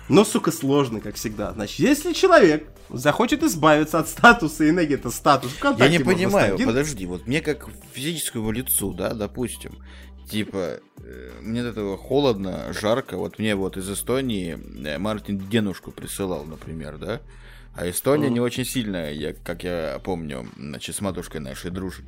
[0.08, 1.52] но, сука, сложно, как всегда.
[1.52, 7.28] Значит, если человек захочет избавиться от статуса инагента, статус ВКонтакте, Я не понимаю, подожди, вот
[7.28, 9.78] мне как физическому лицу, да, допустим,
[10.32, 13.16] типа, э, мне от этого холодно, жарко.
[13.16, 17.20] Вот мне вот из Эстонии э, Мартин Денушку присылал, например, да.
[17.74, 18.32] А Эстония mm.
[18.32, 22.04] не очень сильная, я, как я помню, значит, с матушкой нашей дружит.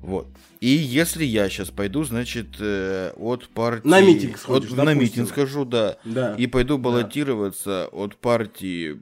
[0.00, 0.28] Вот.
[0.60, 3.88] И если я сейчас пойду, значит, э, от партии...
[3.88, 5.96] На митинг сходишь, от, На митинг схожу, да.
[6.04, 6.36] да.
[6.36, 7.98] И пойду баллотироваться да.
[7.98, 9.00] от партии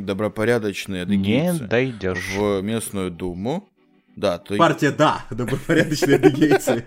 [0.00, 2.36] добропорядочные адыгейцы Не дойдешь.
[2.36, 3.68] в местную думу.
[4.18, 4.56] Да, то...
[4.56, 6.86] Партия «Да», добропорядочные адыгейцы.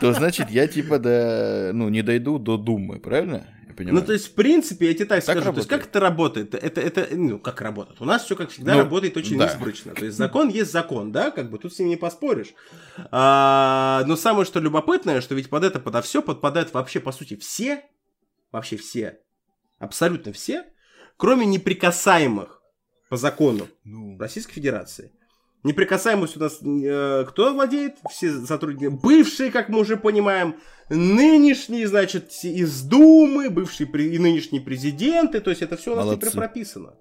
[0.00, 3.46] То значит, я типа до, ну, не дойду до Думы, правильно?
[3.78, 6.52] Ну, то есть, в принципе, я тебе так, скажу, то есть, как это работает?
[6.54, 8.00] Это, это, ну, как работает?
[8.00, 9.46] У нас все, как всегда, ну, работает очень да.
[9.46, 9.94] избрачно.
[9.94, 12.54] То есть, закон есть закон, да, как бы тут с ним не поспоришь.
[13.12, 17.36] А, но самое, что любопытное, что ведь под это, подо все подпадают вообще, по сути,
[17.36, 17.84] все,
[18.50, 19.20] вообще все,
[19.78, 20.64] абсолютно все,
[21.16, 22.60] кроме неприкасаемых
[23.08, 24.18] по закону ну.
[24.18, 25.12] Российской Федерации.
[25.64, 27.96] Неприкасаемость у нас э, кто владеет?
[28.10, 28.88] Все сотрудники.
[28.88, 30.56] Бывшие, как мы уже понимаем,
[30.88, 35.40] нынешние, значит, из Думы, бывшие и нынешние президенты.
[35.40, 36.30] То есть это все у нас Молодцы.
[36.30, 36.94] прописано.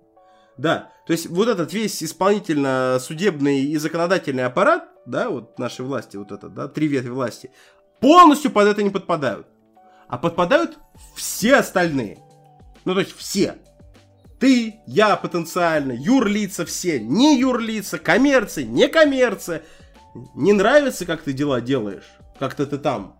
[0.57, 6.31] Да, то есть вот этот весь исполнительно-судебный и законодательный аппарат, да, вот нашей власти, вот
[6.31, 7.51] это, да, три ветви власти,
[7.99, 9.45] полностью под это не подпадают.
[10.07, 10.79] А подпадают
[11.15, 12.17] все остальные.
[12.85, 13.57] Ну, то есть все.
[14.39, 19.63] Ты, я потенциально, юрлица все, не юрлица, коммерция, не коммерция.
[20.35, 22.05] Не нравится, как ты дела делаешь,
[22.39, 23.15] как-то ты там.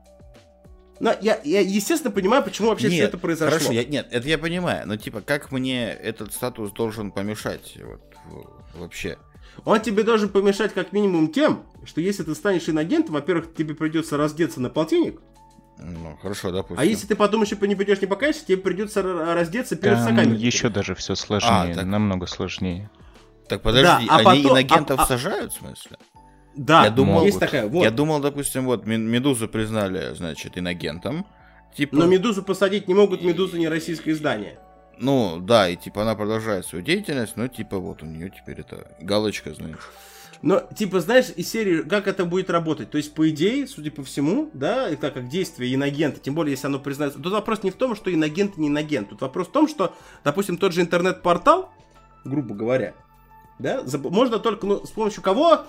[0.99, 3.57] Но я, я, естественно, понимаю, почему вообще нет, все это произошло.
[3.57, 8.01] Хорошо, я, нет, это я понимаю, но типа, как мне этот статус должен помешать вот,
[8.76, 9.18] вообще?
[9.65, 14.18] Он тебе должен помешать как минимум тем, что если ты станешь инагентом, во-первых, тебе придется
[14.18, 15.20] раздеться на полтинник,
[15.80, 16.80] ну, хорошо, допустим.
[16.80, 20.70] А если ты потом еще не пойдешь, не покаешься, тебе придется раздеться перед Там еще
[20.70, 21.86] даже все сложнее, а, так...
[21.86, 22.90] намного сложнее.
[23.48, 24.58] Так подожди, да, а они потом...
[24.58, 25.06] инагентов а, а...
[25.06, 25.98] сажают, в смысле?
[26.56, 27.68] Да, я думал, есть вот, такая.
[27.68, 27.84] Вот.
[27.84, 31.26] Я думал, допустим, вот Медузу признали, значит, инагентом.
[31.76, 31.96] Типа...
[31.96, 34.60] Но Медузу посадить не могут, Медуза не российское издание.
[35.00, 38.88] Ну, да, и типа она продолжает свою деятельность, но типа вот у нее теперь это
[39.00, 39.92] галочка, знаешь.
[40.42, 42.92] Но, типа, знаешь, из серии, как это будет работать?
[42.92, 46.52] То есть, по идее, судя по всему, да, и так как действие инагента, тем более,
[46.52, 47.20] если оно признается...
[47.20, 49.10] Тут вопрос не в том, что инагент не инагент.
[49.10, 51.72] Тут вопрос в том, что, допустим, тот же интернет-портал,
[52.24, 52.94] грубо говоря,
[53.60, 55.66] да, можно только, ну, с помощью кого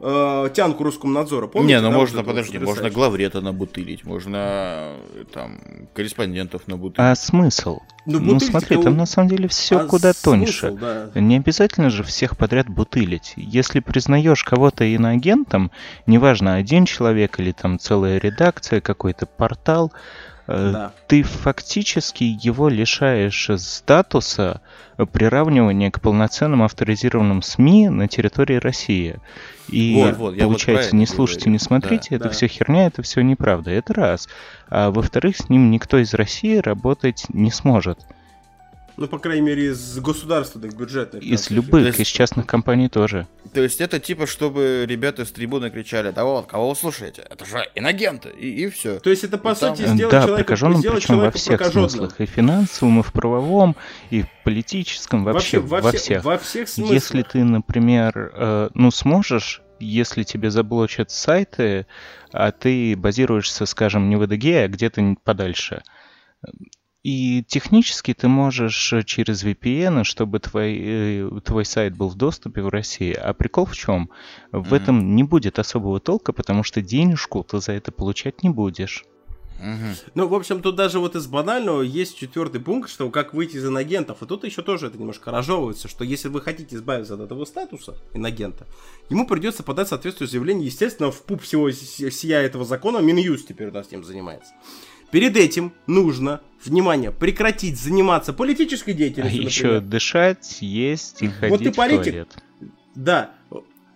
[0.00, 1.48] э, тянку русскому надзору.
[1.48, 5.60] Помните, не, ну да, можно, вот подожди, вот можно главрета набутылить, можно э, там
[5.94, 6.98] корреспондентов набутылить.
[6.98, 7.80] А смысл?
[8.06, 10.70] Ну, ну смотри, там на самом деле все а куда смысл, тоньше.
[10.72, 11.10] Да.
[11.14, 13.34] Не обязательно же всех подряд бутылить.
[13.36, 15.70] Если признаешь кого-то иноагентом,
[16.06, 19.92] неважно, один человек или там целая редакция, какой-то портал,
[20.50, 20.92] да.
[21.06, 24.60] ты фактически его лишаешь статуса
[25.12, 29.16] приравнивания к полноценным авторизированным СМИ на территории России.
[29.68, 31.52] И вот, вот, получается, вот не слушайте, говорю.
[31.52, 32.30] не смотрите, да, это да.
[32.30, 33.70] все херня, это все неправда.
[33.70, 34.28] Это раз.
[34.68, 38.00] А во-вторых, с ним никто из России работать не сможет.
[39.00, 41.22] Ну, по крайней мере, из государственных бюджетных.
[41.22, 42.00] Из любых, есть...
[42.00, 43.26] из частных компаний тоже.
[43.54, 47.22] То есть это типа, чтобы ребята с трибуны кричали, да вот, кого вы слушаете?
[47.22, 49.00] Это же инагенты, и, и все.
[49.00, 49.94] То есть это, по и сути, там...
[49.94, 52.20] сделать да, человека, прокаженным, сделать причем во всех смыслах.
[52.20, 53.74] И финансовом, и в правовом,
[54.10, 56.22] и в политическом, вообще, во, во, во всех.
[56.22, 56.94] Во всех смыслах.
[56.94, 61.86] Если ты, например, э, ну, сможешь если тебе заблочат сайты,
[62.32, 65.82] а ты базируешься, скажем, не в EDG, а где-то подальше.
[67.02, 72.68] И технически ты можешь через VPN, чтобы твой, э, твой сайт был в доступе в
[72.68, 73.12] России.
[73.12, 74.10] А прикол в чем?
[74.52, 74.74] В Мгм.
[74.74, 79.04] этом не будет особого толка, потому что денежку ты за это получать не будешь.
[79.60, 79.94] Мгм.
[80.14, 83.66] Ну, в общем, тут даже вот из банального есть четвертый пункт, что как выйти из
[83.66, 84.22] инагентов.
[84.22, 87.96] И тут еще тоже это немножко разжевывается, что если вы хотите избавиться от этого статуса
[88.14, 88.66] инагента,
[89.10, 93.72] ему придется подать соответствующее заявление, естественно, в пуп всего сия этого закона, Минюст теперь у
[93.72, 94.52] нас этим занимается.
[95.10, 99.42] Перед этим нужно, внимание, прекратить заниматься политической А деятельностью.
[99.42, 99.82] еще например.
[99.82, 102.04] дышать, есть и Вот ходить ты в политик.
[102.12, 102.42] туалет.
[102.94, 103.30] Да.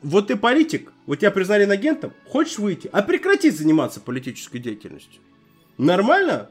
[0.03, 5.23] Вот ты политик, вот тебя признали инагентом, хочешь выйти, а прекрати заниматься политической деятельностью.
[5.79, 6.51] Нормально?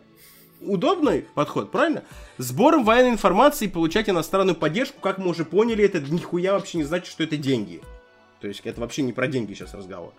[0.62, 2.04] Удобный подход, правильно?
[2.38, 6.84] Сбором военной информации и получать иностранную поддержку, как мы уже поняли, это нихуя вообще не
[6.84, 7.82] значит, что это деньги.
[8.42, 10.14] То есть это вообще не про деньги сейчас разговор.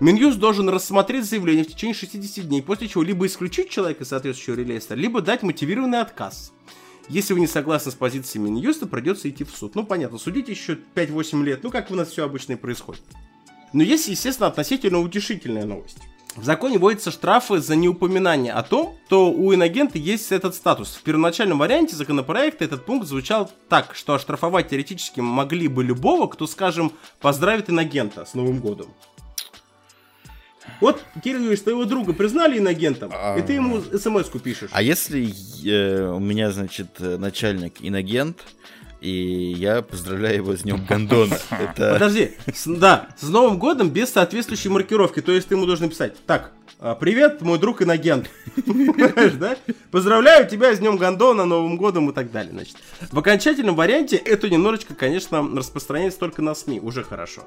[0.00, 4.96] Минюст должен рассмотреть заявление в течение 60 дней, после чего либо исключить человека соответствующего реестра,
[4.96, 6.52] либо дать мотивированный отказ.
[7.08, 9.74] Если вы не согласны с позицией Минюста, придется идти в суд.
[9.74, 13.02] Ну, понятно, судить еще 5-8 лет, ну, как у нас все обычно и происходит.
[13.72, 15.98] Но есть, естественно, относительно утешительная новость.
[16.34, 20.96] В законе вводятся штрафы за неупоминание о том, что у инагента есть этот статус.
[20.96, 26.48] В первоначальном варианте законопроекта этот пункт звучал так, что оштрафовать теоретически могли бы любого, кто,
[26.48, 28.88] скажем, поздравит инагента с Новым годом.
[30.80, 34.70] Вот, Кирилл твоего друга признали инагентом, и ты ему смс-ку пишешь.
[34.72, 35.32] А если
[35.64, 38.38] э, у меня, значит, э, начальник инагент,
[39.04, 41.36] и я поздравляю его с днем гондона.
[41.50, 41.92] Это...
[41.92, 45.20] Подожди, с- да, с Новым годом без соответствующей маркировки.
[45.20, 47.78] То есть ты ему должен писать, так, а, привет, мой друг.
[47.78, 49.56] Понимаешь, да?
[49.90, 52.52] Поздравляю тебя с Днем Гондона, Новым годом и так далее.
[52.52, 52.76] Значит,
[53.12, 56.80] в окончательном варианте это немножечко, конечно, распространяется только на СМИ.
[56.80, 57.42] Уже хорошо.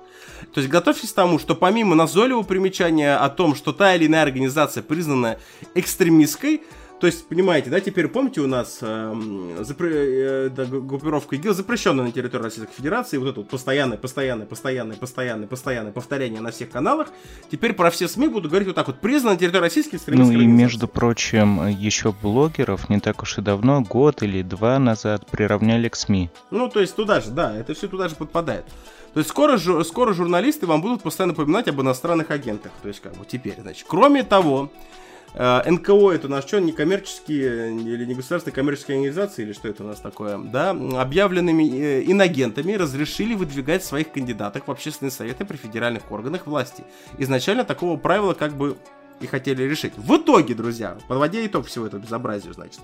[0.53, 4.22] То есть готовьтесь к тому, что помимо назойливого примечания о том, что та или иная
[4.24, 5.39] организация признана
[5.74, 6.62] экстремистской,
[7.00, 12.06] то есть, понимаете, да, теперь помните у нас эм, запре- э, да, группировка ИГИЛ запрещенная
[12.06, 16.70] на территории Российской Федерации, вот это вот постоянное, постоянное, постоянное, постоянное, постоянное повторение на всех
[16.72, 17.10] каналах.
[17.52, 20.34] Теперь про все СМИ буду говорить вот так вот, признана на территории Российской Ну экстремистской
[20.36, 20.64] и организации.
[20.64, 25.95] между прочим, еще блогеров не так уж и давно, год или два назад, приравняли к
[25.95, 26.30] СМИ.
[26.52, 28.66] Ну, то есть туда же, да, это все туда же подпадает.
[29.14, 32.72] То есть скоро, жу- скоро журналисты вам будут постоянно напоминать об иностранных агентах.
[32.82, 33.86] То есть как бы теперь, значит.
[33.88, 39.54] Кроме того, э, НКО это у нас что, некоммерческие или не государственные коммерческие организации, или
[39.54, 45.12] что это у нас такое, да, объявленными э, инагентами разрешили выдвигать своих кандидатов в общественные
[45.12, 46.84] советы при федеральных органах власти.
[47.18, 48.78] Изначально такого правила как бы
[49.20, 49.94] и хотели решить.
[49.98, 52.80] В итоге, друзья, подводя итог всего этого безобразия, значит,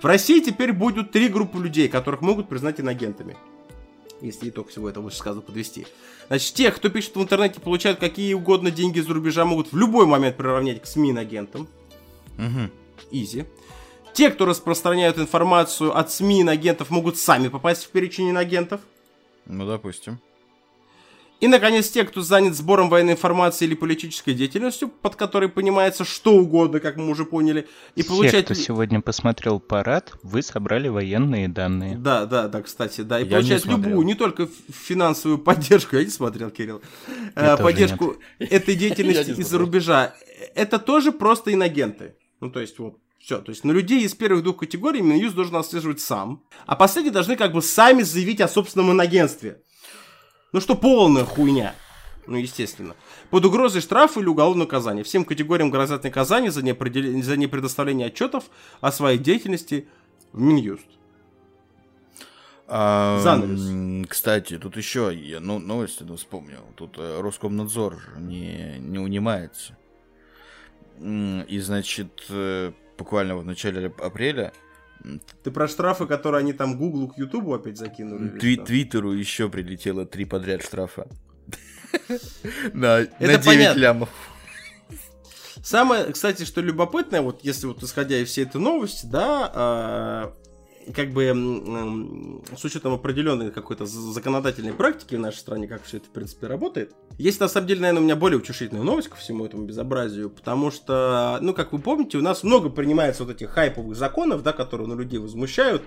[0.00, 3.36] в России теперь будут три группы людей, которых могут признать инагентами
[4.22, 5.86] если итог всего этого сказано подвести.
[6.28, 10.06] Значит, тех, кто пишет в интернете, получают какие угодно деньги за рубежа, могут в любой
[10.06, 11.12] момент приравнять к СМИ
[12.40, 12.70] Мгм.
[13.10, 13.44] Изи.
[14.12, 18.80] Те, кто распространяют информацию от СМИ агентов, могут сами попасть в перечень агентов.
[19.46, 20.18] Ну, допустим.
[21.40, 26.34] И, наконец, те, кто занят сбором военной информации или политической деятельностью, под которой понимается что
[26.34, 28.44] угодно, как мы уже поняли, и Те, получать...
[28.44, 31.96] кто сегодня посмотрел парад, вы собрали военные данные.
[31.96, 33.20] Да, да, да, кстати, да.
[33.20, 36.82] И Я получать не любую, не только финансовую поддержку, я не смотрел, Кирилл,
[37.34, 40.14] Я э, тоже поддержку этой деятельности из-за рубежа.
[40.54, 42.14] Это тоже просто инагенты.
[42.40, 43.40] Ну, то есть, вот, все.
[43.40, 46.42] То есть, на людей из первых двух категорий Минюст должен отслеживать сам.
[46.66, 49.62] А последние должны как бы сами заявить о собственном инагентстве.
[50.52, 51.74] Ну, что полная хуйня.
[52.26, 52.94] Ну, естественно.
[53.30, 55.02] Под угрозой штрафа или уголовного наказания.
[55.02, 58.44] Всем категориям грозят наказание за, неопределен- за непредоставление отчетов
[58.80, 59.88] о своей деятельности
[60.32, 60.86] в Минюст.
[62.68, 64.06] А, Занавес.
[64.08, 66.60] Кстати, тут еще я ну, новость одну вспомнил.
[66.76, 69.76] Тут э, Роскомнадзор не, не унимается.
[71.00, 74.52] И, значит, э, буквально в начале ап- апреля
[75.42, 78.38] Ты про штрафы, которые они там Гуглу к Ютубу опять закинули?
[78.38, 78.62] Тви-?
[78.64, 81.08] Твиттеру еще прилетело три подряд штрафа.
[82.74, 83.80] На на Это 9 понятно.
[83.80, 84.08] лямов.
[85.62, 90.34] Самое, кстати, что любопытное, вот если вот исходя из всей этой новости, да, а,
[90.94, 96.10] как бы с учетом определенной какой-то законодательной практики в нашей стране, как все это, в
[96.10, 99.64] принципе, работает, есть на самом деле, наверное, у меня более утешительная новость ко всему этому
[99.64, 104.42] безобразию, потому что, ну, как вы помните, у нас много принимается вот этих хайповых законов,
[104.42, 105.82] да, которые на людей возмущают.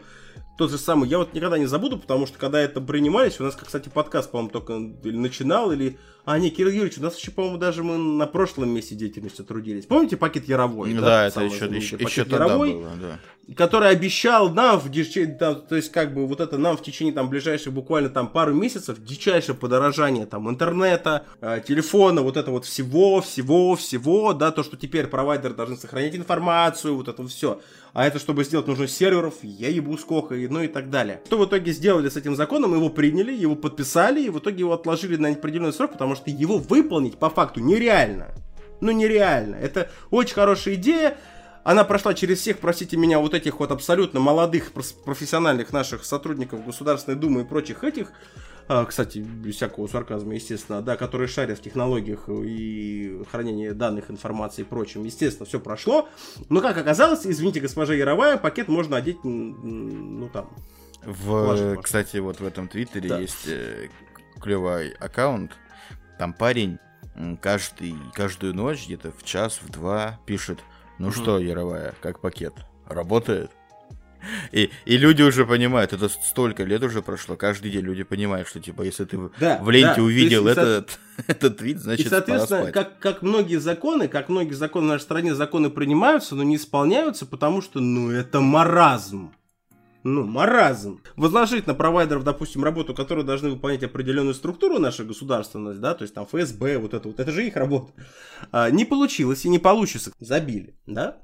[0.57, 3.55] Тот же самый, я вот никогда не забуду, потому что когда это принимались, у нас,
[3.55, 7.57] кстати, подкаст, по-моему, только или начинал, или А, не, Кирилл Юрьевич, у нас еще, по-моему,
[7.57, 9.85] даже мы на прошлом месте деятельности трудились.
[9.85, 10.93] Помните пакет Яровой?
[10.93, 12.73] Да, это Самый еще, еще, еще тогда Яровой?
[12.73, 13.19] было, да.
[13.57, 17.13] Который обещал нам в дичи- да, то есть как бы вот это нам в течение
[17.13, 22.65] там ближайших буквально там пару месяцев дичайшее подорожание там интернета, э, телефона, вот это вот
[22.65, 27.59] всего, всего, всего, да, то, что теперь провайдеры должны сохранять информацию, вот это все.
[27.93, 31.21] А это чтобы сделать нужно серверов, я ебу сколько, и, ну и так далее.
[31.25, 32.73] Что в итоге сделали с этим законом?
[32.73, 36.57] Его приняли, его подписали, и в итоге его отложили на определенный срок, потому что его
[36.57, 38.33] выполнить по факту нереально.
[38.81, 39.55] Ну нереально.
[39.55, 41.17] Это очень хорошая идея,
[41.63, 44.71] она прошла через всех, простите меня, вот этих вот абсолютно молодых
[45.05, 48.11] профессиональных наших сотрудников Государственной Думы и прочих этих,
[48.67, 54.61] а, кстати, без всякого сарказма, естественно, да, которые шарят в технологиях и хранении данных, информации
[54.61, 56.07] и прочем, естественно, все прошло.
[56.49, 60.49] Но, как оказалось, извините, госпожа Яровая, пакет можно одеть, ну, там,
[61.03, 63.19] В, Важно, кстати, вот в этом твиттере Да.
[63.19, 63.89] есть э,
[64.41, 65.51] клевый аккаунт.
[66.17, 66.79] Там парень
[67.41, 70.59] каждый, каждую ночь где-то в час, в два пишет,
[70.99, 71.13] ну Мгм.
[71.15, 72.53] что, Яровая, как пакет?
[72.87, 73.51] Работает?
[74.53, 78.61] И, и люди уже понимают, это столько лет уже прошло, каждый день люди понимают, что
[78.61, 81.79] типа, если ты в- Да, в ленте да, увидел есть, со- этот, этот твит, И,
[81.79, 82.73] значит, пора соответственно, спать.
[82.73, 87.25] как, как многие законы, как многие законы в нашей стране, законы принимаются, но не исполняются,
[87.25, 89.33] потому что, ну, это маразм.
[90.03, 91.01] Ну, маразм.
[91.15, 96.13] Возложить на провайдеров, допустим, работу, которую должны выполнять определенную структуру наша государственность, да, то есть
[96.13, 97.93] там ФСБ, вот это вот, это же их работа.
[98.51, 100.11] А, не получилось и не получится.
[100.19, 101.19] Забили, да.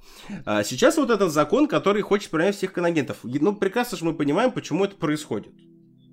[0.46, 3.18] А, сейчас вот этот закон, который хочет принять всех конагентов.
[3.24, 5.54] Ну, прекрасно же мы понимаем, почему это происходит.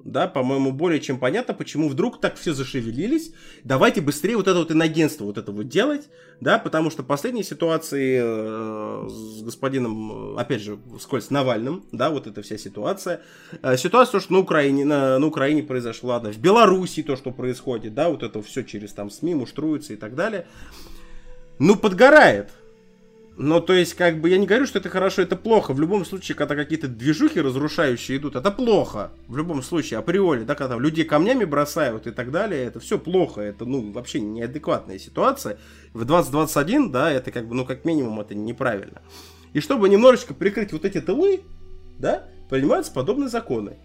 [0.06, 3.32] Да, по-моему, более чем понятно, почему вдруг так все зашевелились.
[3.64, 6.08] Давайте быстрее вот это вот инагентство вот это вот делать,
[6.40, 12.28] да, потому что последние ситуации э, с господином, э, опять же, скользь Навальным, да, вот
[12.28, 13.20] эта вся ситуация.
[13.62, 17.32] Э, ситуация, то, что на Украине, на, на Украине произошло, ладно, в Беларуси то, что
[17.32, 20.46] происходит, да, вот это все через там СМИ муштруется и так далее.
[21.58, 22.50] Ну, подгорает.
[23.38, 25.74] Но, то есть, как бы, я не говорю, что это хорошо, это плохо.
[25.74, 29.12] В любом случае, когда какие-то движухи разрушающие идут, это плохо.
[29.28, 32.98] В любом случае, априори, да, когда там людей камнями бросают и так далее, это все
[32.98, 33.42] плохо.
[33.42, 35.58] Это, ну, вообще неадекватная ситуация.
[35.92, 39.02] В 2021, да, это как бы, ну, как минимум, это неправильно.
[39.52, 41.42] И чтобы немножечко прикрыть вот эти тылы,
[41.98, 43.76] да, принимаются подобные законы.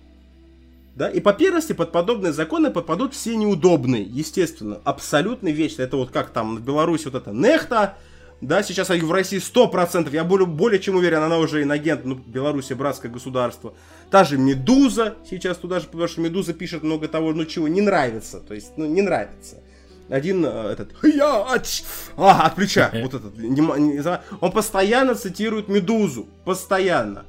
[0.95, 5.81] Да, и по первости под подобные законы попадут все неудобные, естественно, абсолютно вечно.
[5.81, 7.97] Это вот как там в Беларуси вот это нехта,
[8.41, 12.71] да, сейчас в России 100%, я более, более чем уверен, она уже инагент, ну, Беларусь
[12.71, 13.75] братское государство.
[14.09, 17.81] Та же Медуза сейчас туда же, потому что Медуза пишет много того, ну, чего не
[17.81, 19.57] нравится, то есть, ну, не нравится.
[20.09, 21.83] Один э, этот, я, ач,
[22.17, 27.25] а, от плеча, вот этот, не не он постоянно цитирует Медузу, постоянно.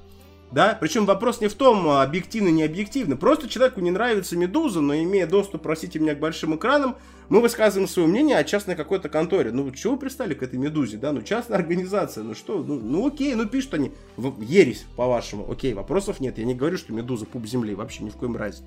[0.52, 3.16] Да, причем вопрос не в том, а, объективно, не объективно.
[3.16, 6.96] Просто человеку не нравится Медуза, но имея доступ, простите меня, к большим экранам,
[7.30, 9.50] мы высказываем свое мнение о частной какой-то конторе.
[9.50, 11.12] Ну, чего вы пристали к этой Медузе, да?
[11.12, 12.62] Ну, частная организация, ну что?
[12.62, 13.92] Ну, ну окей, ну пишут они.
[14.40, 15.50] Ересь, по-вашему.
[15.50, 16.36] Окей, вопросов нет.
[16.36, 18.62] Я не говорю, что Медуза пуп земли, вообще ни в коем разе.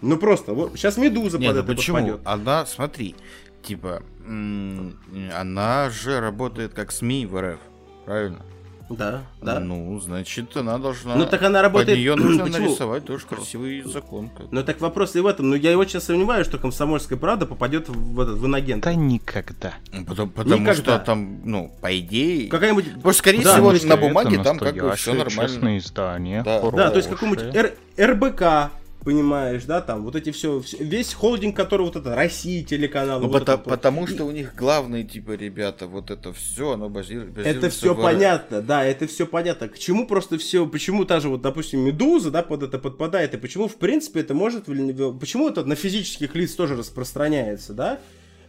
[0.00, 1.96] Ну, просто, вот, сейчас Медуза Не, под ну это почему?
[1.98, 2.20] подпадет.
[2.24, 3.14] Она, смотри,
[3.62, 7.60] типа, она же работает как СМИ в РФ,
[8.06, 8.42] правильно?
[8.88, 9.58] Да, да.
[9.58, 11.16] Ну, значит, она должна...
[11.16, 12.66] Ну, так она работает- Под нее нужно Почему?
[12.66, 14.28] нарисовать тоже красивый закон.
[14.28, 15.50] как- Ну, так вопрос и в этом.
[15.50, 18.84] Ну, я очень сомневаюсь, что комсомольская правда попадет в, этот, в инагент.
[18.84, 19.74] Да никогда.
[20.06, 20.74] Потому, потому Никогда.
[20.82, 22.48] что там, ну, по идее...
[22.48, 25.48] Какая-нибудь Потому что, скорее Да, всего, ну, на бумаге там как бы все нормально.
[25.52, 26.42] честное издание.
[26.44, 26.60] Да.
[26.70, 27.34] Да, то есть хорошее.
[27.36, 27.56] какой-нибудь
[27.98, 28.70] Р- РБК,
[29.06, 33.20] понимаешь, да, там вот эти все, весь холдинг, который вот это Россия телеканал.
[33.20, 36.88] Ну, вот пота- это потому что у них главные, типа, ребята, вот это все, оно
[36.88, 37.42] бази- базируется...
[37.42, 39.68] Это все в понятно, да, это все понятно.
[39.68, 43.36] К чему просто все, почему та же вот, допустим, Медуза, да, под это подпадает, и
[43.36, 48.00] почему, в принципе, это может, почему это на физических лиц тоже распространяется, да?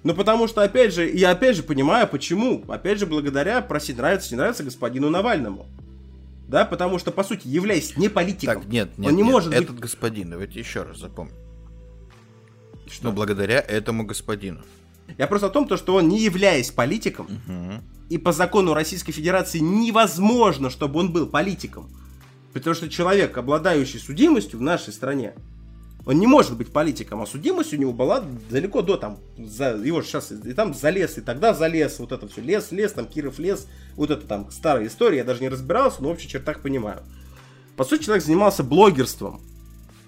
[0.01, 2.63] Ну, потому что, опять же, я опять же понимаю, почему.
[2.67, 5.67] Опять же, благодаря, прости, нравится, не нравится господину Навальному.
[6.47, 9.49] Да, потому что, по сути, являясь не политиком, Так, нет, нет, он не нет, может
[9.49, 11.35] быть этот господин, давайте еще раз запомним.
[12.89, 13.05] Что?
[13.07, 14.61] Ну, благодаря этому господину.
[15.17, 17.83] Я просто о том, то, что он, не являясь политиком, Мгм.
[18.09, 21.89] и по закону Российской Федерации невозможно, чтобы он был политиком.
[22.53, 25.33] Потому что человек, обладающий судимостью в нашей стране,
[26.07, 30.01] он не может быть политиком, а судимость у него была далеко до там, за, его
[30.01, 33.67] сейчас и там залез, и тогда залез, вот это все, лес, лес, там Киров лес,
[33.97, 37.03] вот это там старая история, я даже не разбирался, но в общих чертах понимаю.
[37.75, 39.41] По сути, человек занимался блогерством,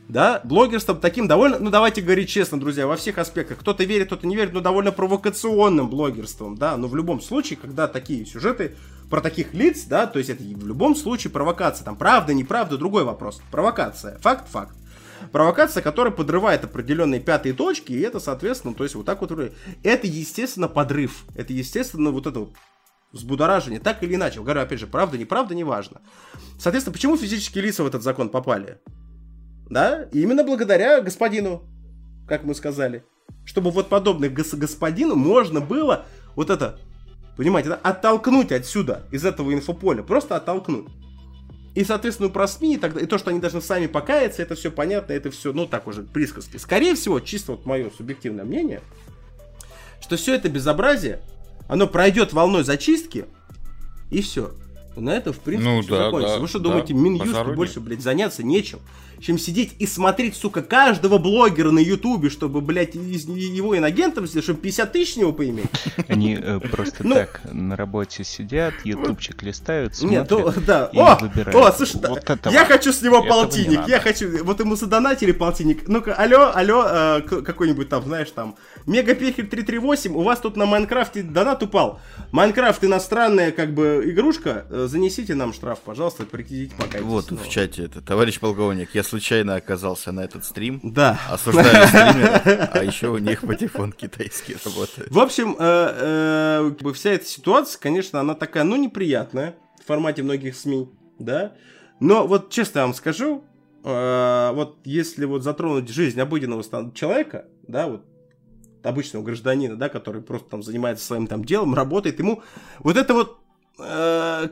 [0.08, 3.60] да, блогерством таким довольно, ну давайте говорить честно, друзья, во всех аспектах.
[3.60, 7.90] Кто-то верит, кто-то не верит, но довольно провокационным блогерством, да, но в любом случае, когда
[7.90, 8.78] такие сюжеты
[9.10, 13.04] про таких лиц, да, то есть это в любом случае провокация, там правда, неправда, другой
[13.04, 14.74] вопрос, провокация, факт, факт.
[15.32, 19.32] Провокация, которая подрывает определенные пятые точки, и это, соответственно, то есть вот так вот,
[19.84, 22.54] это, естественно, подрыв, это, естественно, вот это вот
[23.12, 24.42] взбудоражение, так или иначе.
[24.42, 26.02] Говорю, опять же, правда, неправда, неважно.
[26.60, 28.80] Соответственно, почему физические лица в этот закон попали?
[29.70, 31.64] Да, именно благодаря господину,
[32.28, 33.04] как мы сказали.
[33.46, 36.06] Чтобы вот подобных гос- господину можно было
[36.36, 36.80] вот это,
[37.38, 40.88] понимаете, да, оттолкнуть отсюда, из этого инфополя, просто оттолкнуть.
[41.76, 44.72] И, соответственно, про СМИ и, так, и то, что они должны сами покаяться, это все
[44.72, 46.58] понятно, это все, ну, так уже, присказки.
[46.58, 48.82] Скорее всего, чисто вот мое субъективное мнение,
[50.02, 51.22] что все это безобразие,
[51.68, 53.26] оно пройдет волной зачистки,
[54.10, 54.52] и все.
[54.96, 56.36] На этом, в принципе, Ну все да, закончится.
[56.36, 58.80] да, Вы что да, думаете, Минюсту больше, блядь, заняться нечем?
[59.22, 64.46] Чем сидеть и смотреть, сука, каждого блогера на Ютубе, чтобы, блядь, из его инагентом сделать,
[64.46, 65.66] чтобы 50 тысяч с него поиметь?
[66.08, 67.16] Они э, просто Ну.
[67.16, 70.56] так на работе сидят, ютубчик листают, Нет, смотрят.
[70.56, 70.90] то, да.
[70.94, 71.56] и О, выбирают.
[71.56, 75.32] о, слушай, да, Вот этого- я хочу с него полтинник, я хочу, вот ему задонатили
[75.32, 75.88] полтинник.
[75.88, 78.56] Ну-ка, алло, алло, э, какой-нибудь там, знаешь, там,
[78.86, 82.00] Мегапехель 338, у вас тут на Майнкрафте донат упал.
[82.32, 87.00] Майнкрафт иностранная, как бы, игрушка, э, занесите нам штраф, пожалуйста, прекратите пока.
[87.02, 91.20] Вот в чате это, товарищ полковник, я случайно оказался на этот стрим, Да.
[91.30, 95.12] осуждаю стримеров, а еще у них патефон китайский работает.
[95.12, 100.56] В общем, э, э, вся эта ситуация, конечно, она такая, ну, неприятная в формате многих
[100.56, 101.54] СМИ, да.
[102.00, 103.44] Но вот честно вам скажу,
[103.84, 106.64] э, вот если вот затронуть жизнь обыденного
[106.94, 108.06] человека, да, вот
[108.84, 112.44] обычного гражданина, да, который просто там занимается своим там делом, работает, ему
[112.80, 113.39] вот это вот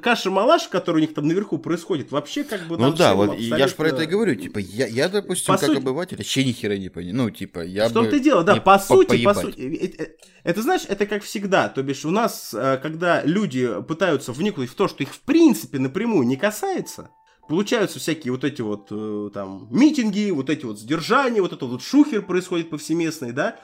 [0.02, 2.78] каша-малаш, который у них там наверху происходит, вообще как бы...
[2.78, 5.54] Ну да, вот и я же про это и абсолютно- говорю, типа, я, я допустим,
[5.54, 7.16] По как сути- обыватель, вообще ни хера не понимаю.
[7.16, 9.60] Ну, типа, я В том-то и дело, да, по сути, по сути.
[9.60, 10.08] э, э,
[10.44, 11.68] Это, знаешь, это как всегда.
[11.70, 15.80] То бишь, у нас, э, когда люди пытаются вникнуть в то, что их в принципе
[15.80, 17.10] напрямую не касается,
[17.50, 21.82] получаются всякие вот эти вот э, там митинги, вот эти вот сдержания, вот этот вот
[21.82, 23.58] шухер происходит повсеместный, да?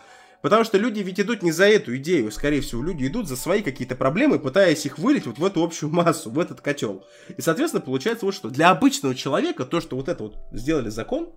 [0.43, 3.61] Потому что люди ведь идут не за эту идею, скорее всего, люди идут за свои
[3.61, 7.05] какие-то проблемы, пытаясь их вылить вот в эту общую массу, в этот котел.
[7.37, 8.49] И, соответственно, получается вот что.
[8.49, 11.29] Для обычного человека то, что вот это вот сделали закон,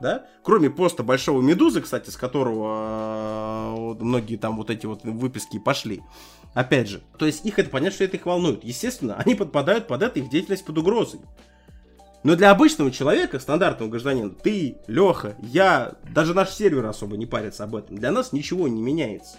[0.00, 5.58] да, кроме поста Большого Медузы, кстати, с которого э, многие там вот эти вот выписки
[5.58, 6.02] пошли,
[6.54, 8.64] опять же, то есть их это понятно, что это их волнует.
[8.64, 11.20] Естественно, они подпадают под это, их деятельность под угрозой.
[12.24, 17.64] Но для обычного человека, стандартного гражданина, ты, Леха, я, даже наш сервер особо не парится
[17.64, 17.96] об этом.
[17.96, 19.36] Для нас ничего не меняется.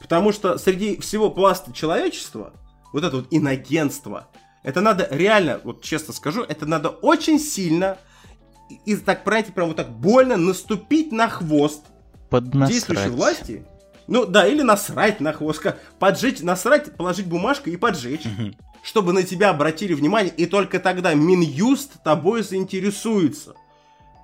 [0.00, 2.54] Потому что среди всего пласта человечества,
[2.92, 4.28] вот это вот инагентство,
[4.62, 7.98] это надо реально, вот честно скажу, это надо очень сильно
[8.70, 11.82] и, и так, понимаете, прям вот так больно наступить на хвост
[12.30, 13.10] действующей Поднасрать.
[13.10, 13.66] власти.
[14.06, 15.64] Ну да, или насрать на хвост,
[15.98, 18.24] поджечь, насрать, положить бумажку и поджечь,
[18.82, 23.54] чтобы на тебя обратили внимание, и только тогда Минюст тобой заинтересуется.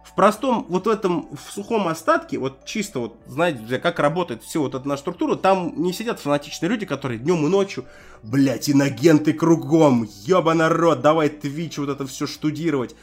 [0.05, 4.61] В простом, вот в этом, в сухом остатке, вот чисто вот, знаете, как работает все
[4.61, 7.85] вот эта наша структура, там не сидят фанатичные люди, которые днем и ночью,
[8.23, 12.95] блять, инагенты кругом, ёба народ, давай Твич вот это все штудировать.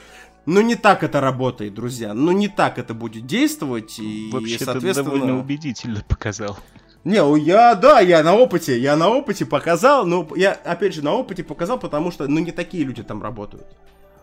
[0.45, 2.13] Но не так это работает, друзья.
[2.13, 3.97] Ну не так это будет действовать.
[3.99, 5.11] И, Вообще, соответственно...
[5.11, 6.57] довольно убедительно показал.
[7.03, 11.13] Не, я, да, я на опыте, я на опыте показал, но я, опять же, на
[11.13, 13.65] опыте показал, потому что, ну, не такие люди там работают.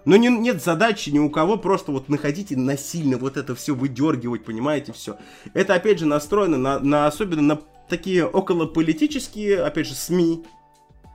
[0.06, 3.74] Ну, не, нет задачи ни у кого просто вот находить и насильно вот это все
[3.74, 5.18] выдергивать, понимаете, все.
[5.52, 10.46] Это, опять же, настроено на, на особенно на такие околополитические, опять же, СМИ.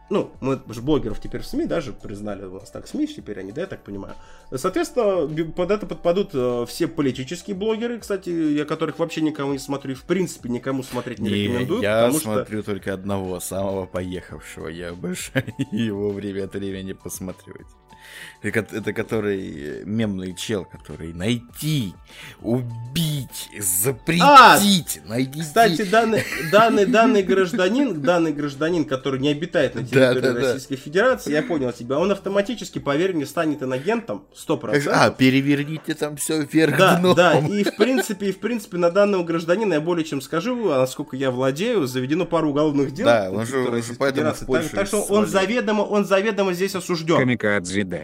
[0.10, 3.52] Ну, мы же блогеров теперь в СМИ даже признали, у нас так СМИ теперь они,
[3.52, 4.16] да, я так понимаю.
[4.54, 9.94] Соответственно, под это подпадут э, все политические блогеры, кстати, я которых вообще никому не смотрю,
[9.94, 12.34] и в принципе никому смотреть не, Не, рекомендую, я потому что...
[12.34, 14.68] смотрю только одного, самого поехавшего.
[14.68, 15.32] Я больше
[15.72, 17.68] его время от времени посматривать.
[18.42, 21.94] Это ко- Это который э, мемный чел, который найти,
[22.42, 25.40] убить, запретить, найти.
[25.40, 30.40] А, Кстати, данный, данный, данный гражданин, данный гражданин, который не обитает на территории Да, да,
[30.40, 30.54] да.
[30.54, 34.84] Российской Федерации, я понял тебя, он автоматически, поверь мне, станет инагентом 100%.
[34.84, 37.16] Как- А, переверните там все вверх Да, дном.
[37.16, 40.80] да, и в принципе, и в принципе на данного гражданина я более чем скажу, а
[40.80, 43.06] насколько я владею, заведено пару уголовных дел.
[43.06, 44.46] Да, он же- он же поэтому в.
[44.46, 47.18] Польшу так, так что он заведомо, он заведомо здесь осужден.
[47.18, 47.95] Камикадзе, да.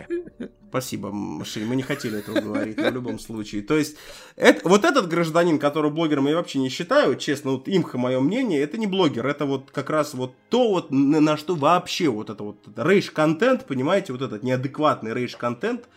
[0.69, 3.61] Спасибо, Машин, мы не хотели этого говорить, но в любом случае.
[3.61, 3.97] То есть,
[4.37, 8.61] это, вот этот гражданин, которого блогером я вообще не считаю, честно, вот имха мое мнение,
[8.61, 12.29] это не блогер, это вот как раз вот то вот, на, на что вообще вот
[12.29, 15.89] это вот рейдж-контент, понимаете, вот этот неадекватный рейдж-контент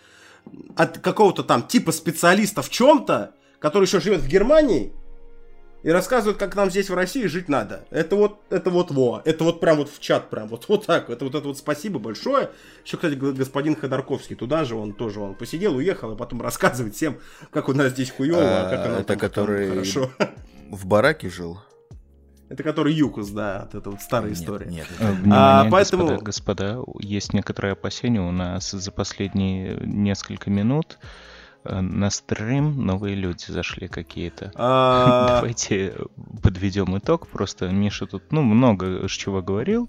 [0.76, 4.92] от какого-то там типа специалиста в чем-то, который еще живет в Германии,
[5.84, 7.84] и рассказывают, как нам здесь в России жить надо.
[7.90, 11.10] Это вот, это вот во, это вот прям вот в чат, прям вот, вот так,
[11.10, 12.50] это вот это вот спасибо большое.
[12.84, 17.18] Еще, кстати, господин Ходорковский туда же, он тоже, он посидел, уехал, и потом рассказывает всем,
[17.52, 20.10] как у нас здесь хуево, а, как А, оно это там- там который- хорошо.
[20.70, 21.60] В бараке жил?
[22.48, 24.66] Это который Юкус, да, вот это вот старая Нет, история.
[24.66, 30.50] Нет, это- Внимание, А, поэтому- господа, господа, есть некоторые опасения у нас за последние несколько
[30.50, 30.98] минут
[31.64, 34.52] на стрим новые люди зашли какие-то.
[34.54, 35.94] А, Давайте
[36.42, 37.26] подведем итог.
[37.28, 39.88] Просто Миша тут, ну, много чего говорил.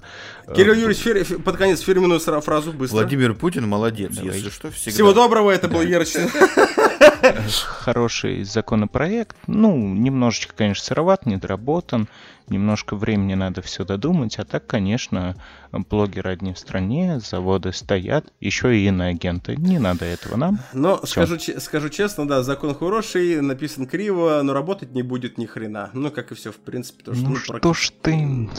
[0.55, 2.97] Кирилл Э, Юрьевич, фер- фе- под конец фирменную фразу быстро.
[2.97, 4.35] Владимир Путин молодец, Давай.
[4.37, 4.91] если что, всегда.
[4.91, 6.29] Всего доброго, это был Ерочный.
[7.65, 9.35] Хороший законопроект.
[9.47, 12.07] Ну, немножечко, конечно, сыроват, недоработан.
[12.49, 14.37] Немножко времени надо все додумать.
[14.39, 15.35] А так, конечно,
[15.71, 18.25] блогеры одни в стране, заводы стоят.
[18.39, 19.55] Еще и иноагенты.
[19.55, 20.59] Не надо этого нам.
[20.73, 25.89] Но скажу, скажу честно, да, закон хороший, написан криво, но работать не будет ни хрена.
[25.93, 27.03] Ну, как и все, в принципе.
[27.03, 28.49] потому что, Ну ну, что ж ты...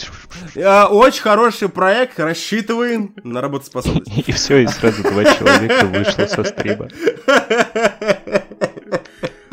[0.62, 4.06] А, Очень хороший проект, рассчитываем на работоспособность.
[4.28, 6.88] И все, и сразу два человека вышло со стрима.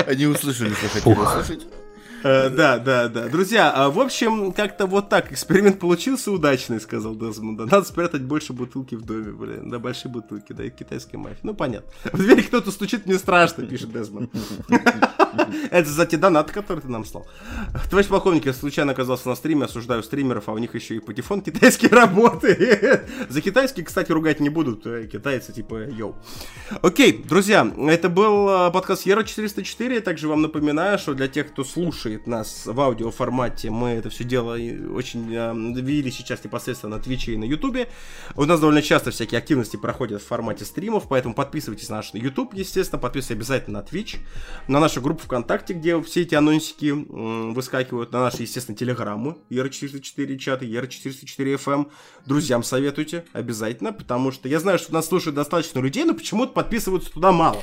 [0.05, 1.67] Они услышали, что хотели услышать.
[2.23, 3.27] Э, Да, да, да.
[3.27, 5.31] Друзья, а, в общем, как-то вот так.
[5.31, 7.59] Эксперимент получился удачный, сказал Дезмонд.
[7.59, 9.69] Надо спрятать больше бутылки в доме, блин.
[9.69, 11.39] Да, большие бутылки, да, и китайской мафии.
[11.43, 11.91] Ну, понятно.
[12.11, 14.31] В дверь кто-то стучит, мне страшно, пишет Дезмонд.
[15.71, 17.27] Это за те донаты, которые ты нам слал.
[17.89, 21.41] Товарищ полковник, я случайно оказался на стриме, осуждаю стримеров, а у них еще и патефон
[21.41, 23.09] китайский работает.
[23.29, 24.85] За китайский, кстати, ругать не будут.
[24.85, 26.15] э, Китайцы типа йоу.
[26.81, 30.01] Окей, друзья, это был э, подкаст Ера 404.
[30.01, 34.53] Также вам напоминаю, что для тех, кто слушает нас в аудиоформате, мы это все дело
[34.53, 37.89] очень э, вели сейчас непосредственно на Твиче и на Ютубе.
[38.35, 42.53] У нас довольно часто всякие активности проходят в формате стримов, поэтому подписывайтесь на наш YouTube,
[42.53, 44.17] естественно, подписывайтесь обязательно на Twitch,
[44.67, 50.37] на нашу группу ВКонтакте, где все эти анонсики м, выскакивают, на наши, естественно, телеграммы, Ера404
[50.37, 51.73] чаты, Ера404 FM.
[51.73, 51.89] эм.
[52.25, 57.11] Друзьям советуйте обязательно, потому что я знаю, что нас слушает достаточно людей, но почему-то подписываются
[57.11, 57.61] туда мало.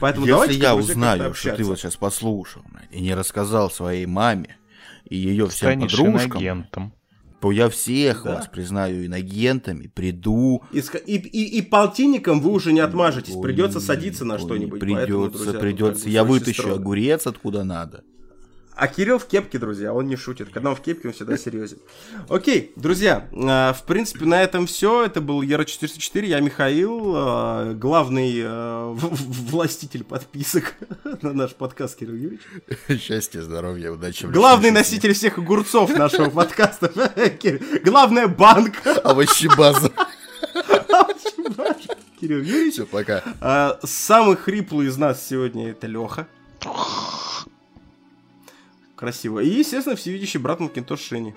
[0.00, 4.56] Поэтому Если давайте, я узнаю, что ты вот сейчас послушал и не рассказал своей маме
[5.04, 6.92] и ее всем Станешь подружкам, инагентом.
[7.40, 8.36] то я всех Да.
[8.36, 10.62] вас признаю инагентами, приду.
[10.72, 14.80] И, и, и, и полтинником вы уже не отмажетесь, Ой, придется садиться на что-нибудь.
[14.80, 16.08] Придется, поэтому, друзья, тут придется.
[16.08, 16.76] Я вытащу строго.
[16.80, 18.02] огурец откуда надо.
[18.74, 20.50] А Кирилл в кепке, друзья, он не шутит.
[20.52, 21.78] Когда он в кепке, он всегда серьезен.
[22.28, 25.04] Окей, друзья, э, в принципе, на этом все.
[25.04, 30.74] Это был Ера 404, я Михаил, э, главный э, властитель подписок
[31.22, 32.40] на наш подкаст Кирилл Юрьевич.
[33.02, 34.24] Счастья, здоровья, удачи.
[34.26, 36.90] Главный носитель всех огурцов нашего подкаста.
[37.84, 38.94] Главная банка.
[38.94, 39.02] жизни.
[39.02, 39.92] Овощебаза.
[42.20, 42.74] Кирилл Юрьевич.
[42.74, 43.78] Все, пока.
[43.82, 46.28] Самый хриплый из нас сегодня это Леха.
[49.00, 49.40] Красиво.
[49.40, 51.34] И, естественно, всевидящий брат Макинтош Шини.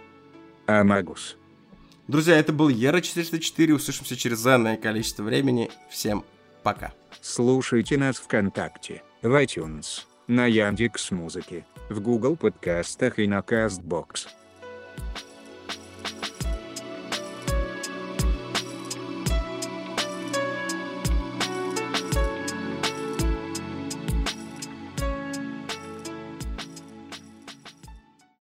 [0.68, 1.38] Амагус.
[2.10, 3.74] Друзья, это был Ера 404.
[3.74, 5.72] Услышимся через энное количество времени.
[5.90, 6.26] Всем
[6.62, 6.92] пока.
[7.22, 14.28] Слушайте нас ВКонтакте, в iTunes, на Яндекс Музыке, в Google подкастах и на Castbox.